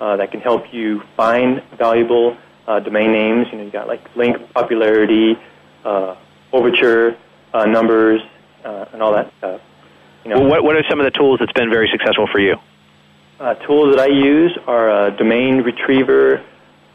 [0.00, 2.36] uh, that can help you find valuable
[2.66, 3.46] uh, domain names.
[3.52, 5.36] You know, you got like link popularity.
[5.84, 6.16] Uh,
[6.56, 7.16] Overture
[7.52, 8.20] uh, numbers
[8.64, 9.60] uh, and all that stuff.
[10.24, 12.40] You know, well, what what are some of the tools that's been very successful for
[12.40, 12.56] you?
[13.38, 16.42] Uh, tools that I use are uh, Domain Retriever.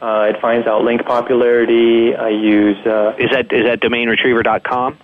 [0.00, 2.14] Uh, it finds out link popularity.
[2.14, 2.76] I use.
[2.84, 4.98] Uh, is that is that domainretriever.com?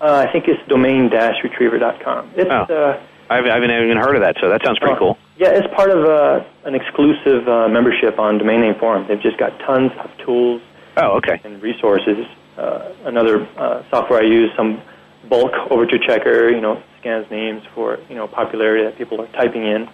[0.00, 2.32] Uh, I think it's domain-retriever.com.
[2.36, 2.74] It's, oh.
[2.74, 5.18] uh, I haven't, I haven't even heard of that, so that sounds pretty uh, cool.
[5.38, 9.06] Yeah, it's part of uh, an exclusive uh, membership on Domain Name Forum.
[9.08, 10.60] They've just got tons of tools.
[10.98, 11.40] Oh, okay.
[11.44, 12.26] And resources
[12.56, 14.82] uh, another uh, software I use, some
[15.28, 19.62] bulk overture checker, you know, scans names for, you know, popularity that people are typing
[19.62, 19.88] in.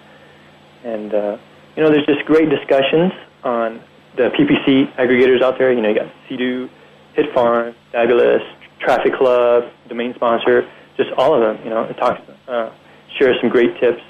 [0.85, 1.39] And, uh,
[1.77, 3.13] you know, there's just great discussions
[3.45, 3.83] on
[4.17, 5.73] the PPC aggregators out there.
[5.73, 6.69] You know, you got Sedo,
[7.17, 8.43] HitFarm, Fabulous,
[8.81, 11.65] Traffic Club, Domain Sponsor, just all of them.
[11.65, 12.71] You know, it talks, uh,
[13.19, 14.03] shares some great tips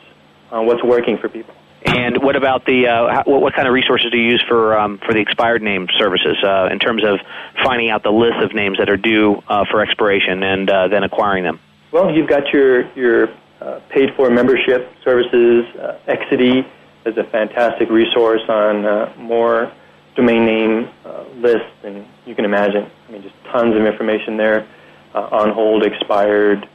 [0.51, 1.55] on what's working for people.
[1.85, 5.13] And what about the uh, what, kind of resources do you use for um, for
[5.13, 7.19] the expired name services uh, in terms of
[7.63, 11.03] finding out the list of names that are due uh, for expiration and uh, then
[11.03, 11.61] acquiring them?
[11.91, 13.29] Well, you've got your your
[13.61, 15.65] uh, paid for membership services.
[15.77, 16.65] Uh, Exity
[17.05, 19.73] is a fantastic resource on uh, more
[20.15, 22.89] domain name uh, lists than you can imagine.
[23.09, 24.69] I mean, just tons of information there.
[25.15, 26.67] Uh, on hold, expired,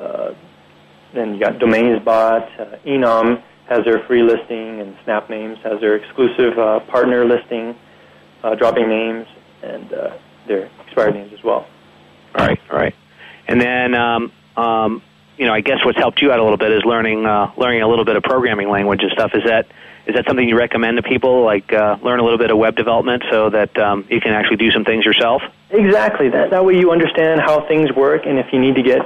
[0.00, 0.32] uh,
[1.12, 5.80] then you got domains DomainsBot, uh, Enom has their free listing, and Snap Names has
[5.80, 7.76] their exclusive uh, partner listing,
[8.42, 9.26] uh, dropping names,
[9.62, 11.66] and uh, their expired names as well.
[12.34, 12.94] All right, all right.
[13.46, 15.02] And then, um, um,
[15.36, 17.82] you know, I guess what's helped you out a little bit is learning uh, learning
[17.82, 19.32] a little bit of programming language and stuff.
[19.34, 19.66] Is that
[20.06, 21.44] is that something you recommend to people?
[21.44, 24.56] Like uh, learn a little bit of web development so that um, you can actually
[24.56, 25.42] do some things yourself.
[25.70, 26.28] Exactly.
[26.28, 29.00] That that way you understand how things work, and if you need to get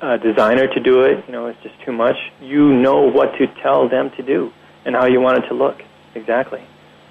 [0.00, 2.16] a designer to do it, you know, it's just too much.
[2.40, 4.52] You know what to tell them to do
[4.84, 5.82] and how you want it to look.
[6.14, 6.62] Exactly.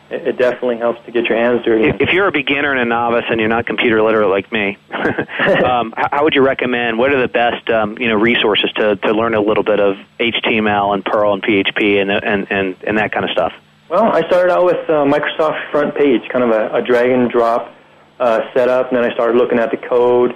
[0.09, 1.85] It, it definitely helps to get your hands dirty.
[1.85, 4.77] If, if you're a beginner and a novice and you're not computer literate like me,
[4.93, 6.97] um, how, how would you recommend?
[6.97, 9.95] What are the best um, you know resources to, to learn a little bit of
[10.19, 13.53] HTML and Perl and PHP and and and, and that kind of stuff?
[13.89, 17.29] Well, I started out with uh, Microsoft Front Page, kind of a, a drag and
[17.29, 17.73] drop
[18.19, 20.35] uh, setup, and then I started looking at the code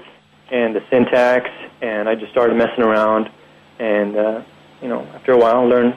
[0.51, 1.49] and the syntax,
[1.81, 3.29] and I just started messing around,
[3.79, 4.43] and uh,
[4.81, 5.95] you know, after a while, I learned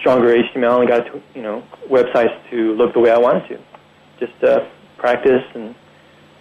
[0.00, 3.58] stronger HTML and got to, you know websites to look the way I wanted to.
[4.18, 4.66] Just uh,
[4.98, 5.74] practice and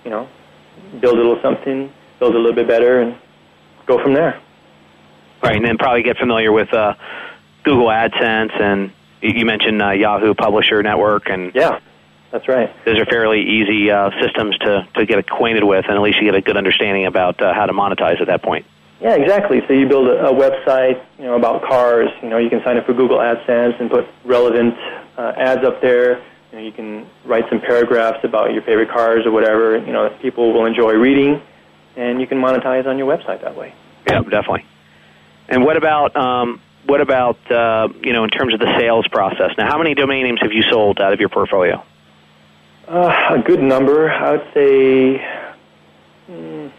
[0.04, 0.28] you know
[1.00, 3.18] build a little something, build a little bit better, and
[3.86, 4.42] go from there.
[5.42, 6.94] Right, and then probably get familiar with uh,
[7.64, 8.92] Google AdSense and
[9.22, 11.80] you mentioned uh, Yahoo Publisher Network and yeah,
[12.34, 12.74] that's right.
[12.84, 16.26] Those are fairly easy uh, systems to to get acquainted with, and at least you
[16.26, 18.66] get a good understanding about uh, how to monetize at that point.
[19.00, 19.62] Yeah, exactly.
[19.68, 22.10] So you build a, a website, you know, about cars.
[22.24, 24.74] You know, you can sign up for Google AdSense and put relevant
[25.16, 26.24] uh, ads up there.
[26.52, 29.78] You know, you can write some paragraphs about your favorite cars or whatever.
[29.78, 31.40] You know, people will enjoy reading,
[31.96, 33.76] and you can monetize on your website that way.
[34.08, 34.66] Yeah, definitely.
[35.50, 39.52] And what about um, what about uh, you know in terms of the sales process?
[39.56, 41.84] Now, how many domain names have you sold out of your portfolio?
[42.88, 45.26] Uh, a good number, I would say
[46.30, 46.72] mm,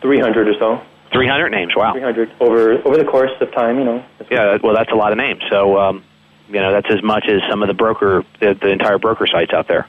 [0.00, 0.80] 300 or so.
[1.12, 1.76] 300 names.
[1.76, 1.92] Wow.
[1.92, 4.04] 300 over over the course of time, you know.
[4.30, 5.42] Yeah, well, that's a lot of names.
[5.50, 6.04] So, um,
[6.48, 9.52] you know, that's as much as some of the broker, the, the entire broker sites
[9.52, 9.88] out there.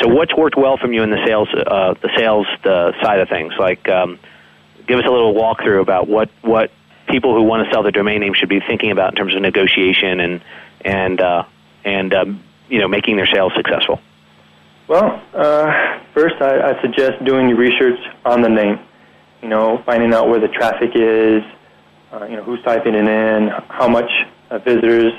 [0.00, 3.28] So, what's worked well from you in the sales, uh, the sales the side of
[3.28, 3.54] things?
[3.58, 4.18] Like, um,
[4.86, 6.70] give us a little walkthrough about what what
[7.08, 9.42] people who want to sell their domain name should be thinking about in terms of
[9.42, 10.42] negotiation and
[10.84, 11.44] and uh,
[11.84, 14.00] and um, you know making their sales successful.
[14.88, 18.78] Well, uh, first, I, I suggest doing your research on the name
[19.44, 21.42] you know, finding out where the traffic is,
[22.10, 24.10] uh, you know, who's typing it in, how much
[24.50, 25.12] uh, visitors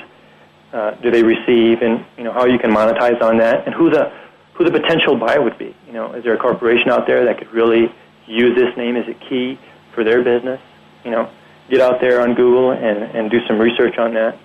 [0.72, 3.88] uh, do they receive, and you know how you can monetize on that, and who
[3.88, 4.12] the
[4.54, 5.76] who the potential buyer would be.
[5.86, 7.86] You know, is there a corporation out there that could really
[8.26, 9.60] use this name as a key
[9.94, 10.60] for their business?
[11.04, 11.30] You know,
[11.70, 14.36] get out there on Google and and do some research on that.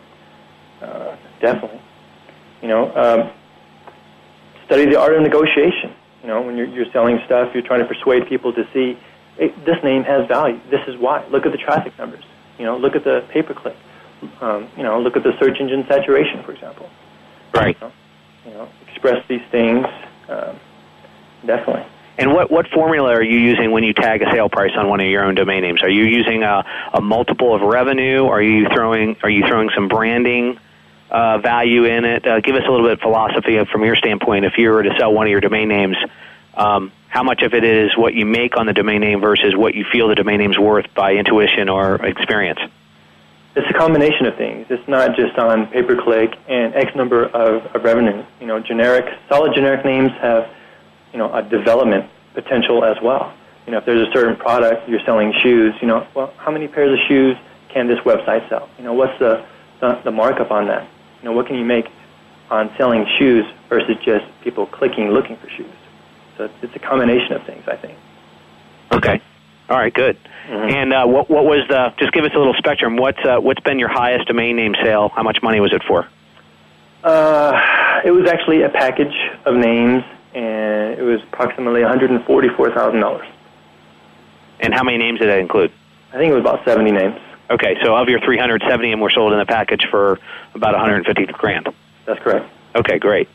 [0.79, 1.81] Uh, definitely.
[2.61, 3.31] You know, um,
[4.71, 5.93] study the art of negotiation.
[6.21, 8.97] You know, when you're, you're selling stuff, you're trying to persuade people to see
[9.37, 10.59] it, this name has value.
[10.69, 11.25] This is why.
[11.27, 12.23] Look at the traffic numbers.
[12.57, 13.75] You know, look at the pay per click.
[14.39, 16.89] Um, you know, look at the search engine saturation, for example.
[17.53, 17.75] Right.
[17.81, 17.93] You know,
[18.45, 19.85] you know express these things.
[20.29, 20.57] Um,
[21.45, 21.85] definitely.
[22.17, 25.01] And what, what formula are you using when you tag a sale price on one
[25.01, 25.81] of your own domain names?
[25.81, 26.63] Are you using a,
[26.93, 28.25] a multiple of revenue?
[28.25, 30.59] Are you throwing Are you throwing some branding
[31.11, 32.25] uh, value in it?
[32.25, 34.45] Uh, give us a little bit of philosophy from your standpoint.
[34.45, 35.97] If you were to sell one of your domain names,
[36.55, 39.75] um, how much of it is what you make on the domain name versus what
[39.75, 42.59] you feel the domain name's worth by intuition or experience?
[43.53, 44.67] It's a combination of things.
[44.69, 48.23] It's not just on pay per click and X number of, of revenue.
[48.39, 50.49] You know, generic, solid generic names have,
[51.11, 53.33] you know, a development potential as well.
[53.65, 56.69] You know, if there's a certain product you're selling shoes, you know, well, how many
[56.69, 57.35] pairs of shoes
[57.69, 58.69] can this website sell?
[58.77, 59.45] You know, what's the,
[59.81, 60.87] the, the markup on that?
[61.21, 61.85] You know, what can you make
[62.49, 65.71] on selling shoes versus just people clicking looking for shoes?
[66.37, 67.97] So it's, it's a combination of things, I think.
[68.91, 69.21] Okay.
[69.69, 69.93] All right.
[69.93, 70.17] Good.
[70.47, 70.69] Mm-hmm.
[70.69, 71.93] And uh, what what was the?
[71.97, 72.97] Just give us a little spectrum.
[72.97, 75.09] What's uh, what's been your highest domain name sale?
[75.09, 76.07] How much money was it for?
[77.03, 79.13] Uh, it was actually a package
[79.45, 80.03] of names,
[80.33, 83.27] and it was approximately one hundred and forty-four thousand dollars.
[84.59, 85.71] And how many names did that include?
[86.11, 87.19] I think it was about seventy names.
[87.51, 90.19] Okay, so of your 370 of them were sold in the package for
[90.55, 91.67] about 150 grand.
[92.05, 92.49] That's correct.
[92.75, 93.27] Okay, great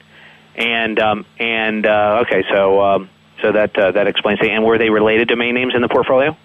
[0.56, 3.10] and um, and uh, okay, so um,
[3.42, 4.48] so that uh, that explains it.
[4.48, 6.36] And were they related domain names in the portfolio?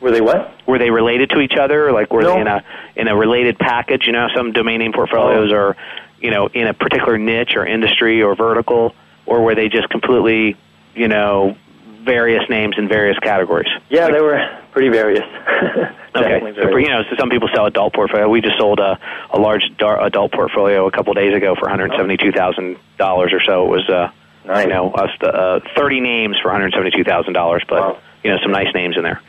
[0.00, 0.54] Were they what?
[0.66, 1.92] Were they related to each other?
[1.92, 2.34] Like were no.
[2.34, 2.64] they in a
[2.96, 4.06] in a related package?
[4.06, 5.56] You know, some domain name portfolios oh.
[5.56, 5.76] are
[6.18, 8.94] you know in a particular niche or industry or vertical,
[9.26, 10.56] or were they just completely
[10.94, 11.56] you know
[12.02, 13.68] various names in various categories?
[13.90, 15.24] Yeah, like, they were pretty various.
[16.14, 18.28] okay, so you know, so some people sell adult portfolio.
[18.28, 18.98] We just sold a,
[19.30, 23.32] a large adult portfolio a couple of days ago for one hundred seventy-two thousand dollars
[23.32, 23.64] or so.
[23.64, 24.12] It was, uh,
[24.44, 24.66] nice.
[24.66, 27.98] you know, us uh, thirty names for one hundred seventy-two thousand dollars, but wow.
[28.22, 29.22] you know, some nice names in there.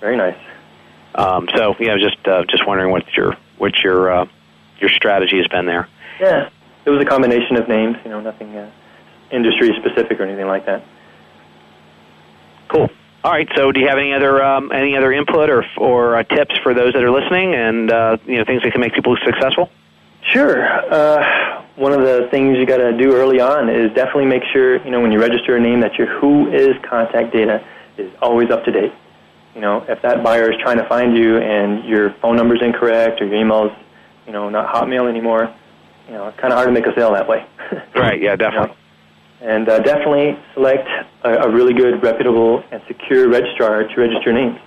[0.00, 0.36] Very nice.
[1.14, 4.26] Um, so yeah, just uh, just wondering what your what your uh,
[4.80, 5.88] your strategy has been there.
[6.18, 6.50] Yeah,
[6.84, 7.98] it was a combination of names.
[8.02, 8.68] You know, nothing uh,
[9.30, 10.82] industry specific or anything like that.
[13.24, 13.48] All right.
[13.56, 16.74] So, do you have any other um, any other input or or uh, tips for
[16.74, 19.70] those that are listening, and uh, you know things that can make people successful?
[20.30, 20.62] Sure.
[20.92, 24.76] Uh, one of the things you got to do early on is definitely make sure
[24.84, 27.66] you know when you register a name that your WHOIS contact data
[27.96, 28.92] is always up to date.
[29.54, 32.62] You know, if that buyer is trying to find you and your phone number is
[32.62, 33.72] incorrect or your email's
[34.26, 35.50] you know not Hotmail anymore,
[36.08, 37.46] you know, it's kind of hard to make a sale that way.
[37.94, 38.20] right.
[38.20, 38.36] Yeah.
[38.36, 38.68] Definitely.
[38.68, 38.83] You know?
[39.40, 40.88] And uh, definitely select
[41.22, 44.58] a, a really good, reputable, and secure registrar to register names.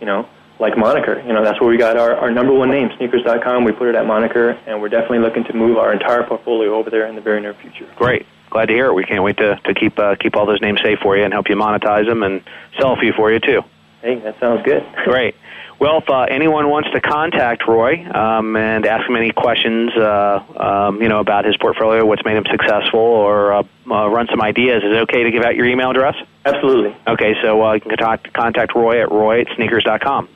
[0.00, 0.28] You know,
[0.60, 1.20] like Moniker.
[1.26, 3.64] You know, that's where we got our, our number one name, sneakers.com.
[3.64, 6.90] We put it at Moniker, and we're definitely looking to move our entire portfolio over
[6.90, 7.88] there in the very near future.
[7.96, 8.26] Great.
[8.50, 8.94] Glad to hear it.
[8.94, 11.32] We can't wait to, to keep uh, keep all those names safe for you and
[11.32, 12.42] help you monetize them and
[12.78, 13.62] sell a few for you too.
[14.02, 14.84] Hey, that sounds good.
[15.04, 15.34] Great.
[15.80, 20.44] Well, if uh, anyone wants to contact Roy um, and ask him any questions, uh,
[20.54, 24.42] um, you know, about his portfolio, what's made him successful, or uh, uh, run some
[24.42, 26.16] ideas, is it okay to give out your email address?
[26.44, 26.94] Absolutely.
[27.06, 30.28] Okay, so uh, you can contact, contact Roy at roy at sneakers.com.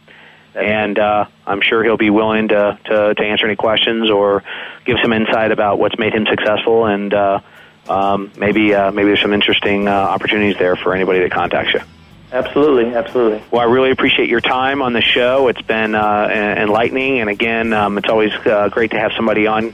[0.54, 4.44] And uh, I'm sure he'll be willing to, to, to answer any questions or
[4.86, 7.40] give some insight about what's made him successful, and uh,
[7.86, 11.80] um, maybe uh, maybe there's some interesting uh, opportunities there for anybody that contacts you.
[12.34, 13.44] Absolutely, absolutely.
[13.52, 15.46] Well, I really appreciate your time on the show.
[15.46, 19.72] It's been uh, enlightening, and again, um, it's always uh, great to have somebody on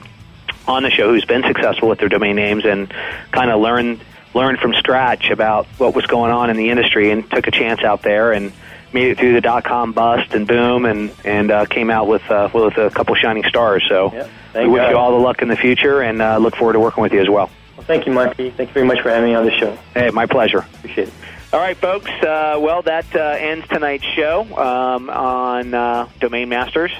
[0.68, 2.92] on the show who's been successful with their domain names and
[3.32, 3.98] kind of learn
[4.34, 7.82] learn from scratch about what was going on in the industry and took a chance
[7.82, 8.52] out there and
[8.92, 12.22] made it through the dot com bust and boom and and uh, came out with
[12.30, 13.82] uh, with a couple shining stars.
[13.88, 14.10] So
[14.54, 14.90] we wish God.
[14.90, 17.22] you all the luck in the future and uh, look forward to working with you
[17.22, 17.48] as well.
[17.78, 18.50] Well, thank you, Marky.
[18.50, 19.78] Thank you very much for having me on the show.
[19.94, 20.58] Hey, my pleasure.
[20.58, 21.14] Appreciate it.
[21.52, 22.08] All right, folks.
[22.08, 26.92] Uh, well, that uh, ends tonight's show um, on uh, Domain Masters.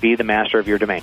[0.00, 1.02] Be the master of your domain.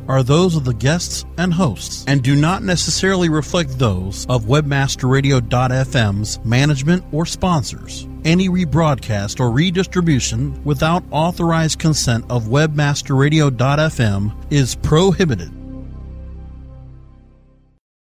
[0.07, 6.39] are those of the guests and hosts and do not necessarily reflect those of webmasterradio.fm's
[6.45, 8.07] management or sponsors.
[8.23, 15.51] Any rebroadcast or redistribution without authorized consent of webmasterradio.fm is prohibited.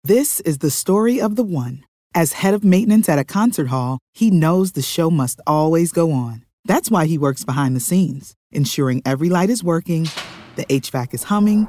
[0.03, 1.84] This is the story of the one.
[2.14, 6.11] As head of maintenance at a concert hall, he knows the show must always go
[6.11, 6.45] on.
[6.64, 10.09] That's why he works behind the scenes, ensuring every light is working,
[10.57, 11.68] the HVAC is humming,